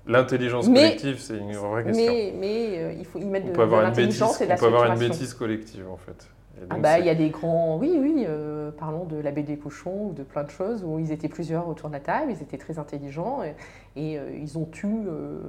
[0.08, 2.12] L'intelligence collective, c'est une vraie question.
[2.12, 4.42] mais, mais euh, il faut y mettre on de, peut de avoir, une bêtise, l'intelligence
[4.42, 6.28] et de la on peut avoir une bêtise collective en fait.
[6.70, 9.58] Ah bah, il y a des grands, oui, oui, euh, parlons de la baie des
[9.58, 12.42] cochons ou de plein de choses où ils étaient plusieurs autour de la table, ils
[12.42, 13.56] étaient très intelligents et,
[13.96, 15.40] et, euh, ils ont eu, euh,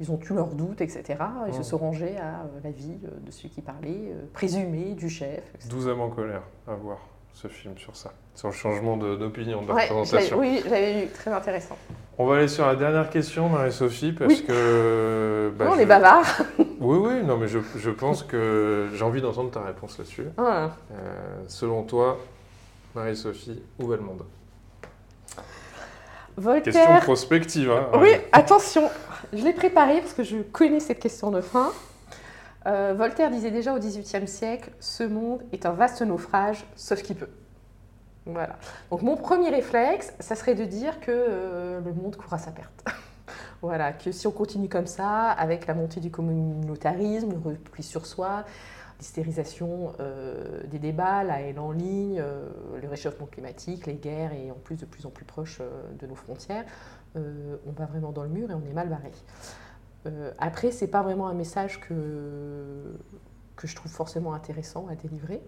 [0.00, 1.18] ils ont eu leurs doutes, etc.
[1.48, 1.64] Ils se Mm.
[1.64, 5.42] sont rangés à euh, l'avis euh, de celui qui parlait, euh, présumé du chef.
[5.54, 5.68] etc.
[5.70, 6.98] 12 âmes en colère à voir
[7.32, 10.38] ce film sur ça, sur le changement de- d'opinion, de, Ouais, je l'avais- représentation.
[10.38, 11.76] oui, j'avais vu, très intéressant.
[12.18, 14.44] On va aller sur la dernière question, Marie-Sophie, parce Oui.
[14.46, 15.52] que.
[15.58, 16.24] bah, Oh, on est bavard.
[16.80, 20.26] Oui, oui, non, mais je, je pense que j'ai envie d'entendre ta réponse là-dessus.
[20.38, 20.70] Ah.
[20.92, 22.18] Euh, selon toi,
[22.94, 24.22] Marie-Sophie, où va le monde?
[26.36, 26.72] Voltaire.
[26.74, 28.90] Question prospective, hein Oui, attention,
[29.32, 31.72] je l'ai préparé parce que je connais cette question de fin.
[32.66, 37.16] Euh, Voltaire disait déjà au XVIIIe siècle Ce monde est un vaste naufrage, sauf qu'il
[37.16, 37.30] peut.
[38.26, 38.56] Voilà.
[38.90, 42.50] Donc, mon premier réflexe, ça serait de dire que euh, le monde court à sa
[42.50, 42.84] perte.
[43.62, 48.04] voilà, que si on continue comme ça, avec la montée du communautarisme, le repli sur
[48.04, 48.44] soi,
[48.98, 52.22] l'hystérisation euh, des débats, la haine en ligne,
[52.80, 56.06] le réchauffement climatique, les guerres et en plus de plus en plus proches euh, de
[56.06, 56.64] nos frontières,
[57.16, 59.12] euh, on va vraiment dans le mur et on est mal barré.
[60.06, 62.96] Euh, après, c'est pas vraiment un message que,
[63.56, 65.42] que je trouve forcément intéressant à délivrer.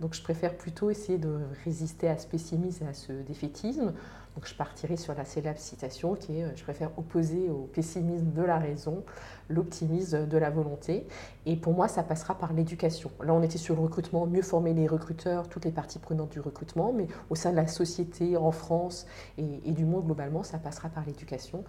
[0.00, 3.92] Donc, je préfère plutôt essayer de résister à ce pessimisme et à ce défaitisme.
[4.34, 8.30] Donc, je partirai sur la célèbre citation qui est euh, Je préfère opposer au pessimisme
[8.32, 9.04] de la raison
[9.48, 11.06] l'optimisme de la volonté.
[11.46, 13.10] Et pour moi, ça passera par l'éducation.
[13.22, 16.40] Là, on était sur le recrutement, mieux former les recruteurs, toutes les parties prenantes du
[16.40, 19.06] recrutement, mais au sein de la société, en France
[19.38, 21.64] et, du monde globalement, ça passera par l'éducation.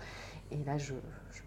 [0.52, 0.94] Et là, je,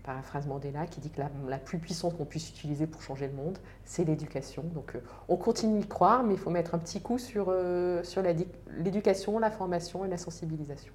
[0.04, 3.34] paraphrase Mandela qui dit que la, la plus puissante qu'on puisse utiliser pour changer le
[3.34, 4.62] monde, c'est l'éducation.
[4.74, 8.04] Donc, euh, on continue de croire, mais il faut mettre un petit coup sur, euh,
[8.04, 8.32] sur la
[8.78, 10.92] l'éducation, la formation et la sensibilisation.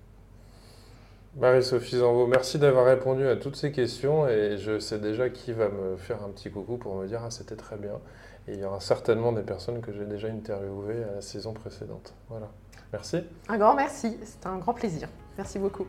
[1.38, 5.70] Marie-Sophie Zanvaux, merci d'avoir répondu à toutes ces questions et je sais déjà qui va
[5.70, 8.00] me faire un petit coucou pour me dire ah c'était très bien.
[8.48, 12.14] Et il y aura certainement des personnes que j'ai déjà interviewées à la saison précédente.
[12.28, 12.50] Voilà.
[12.92, 13.24] Merci.
[13.48, 15.08] Un grand merci, c'était un grand plaisir.
[15.38, 15.86] Merci beaucoup.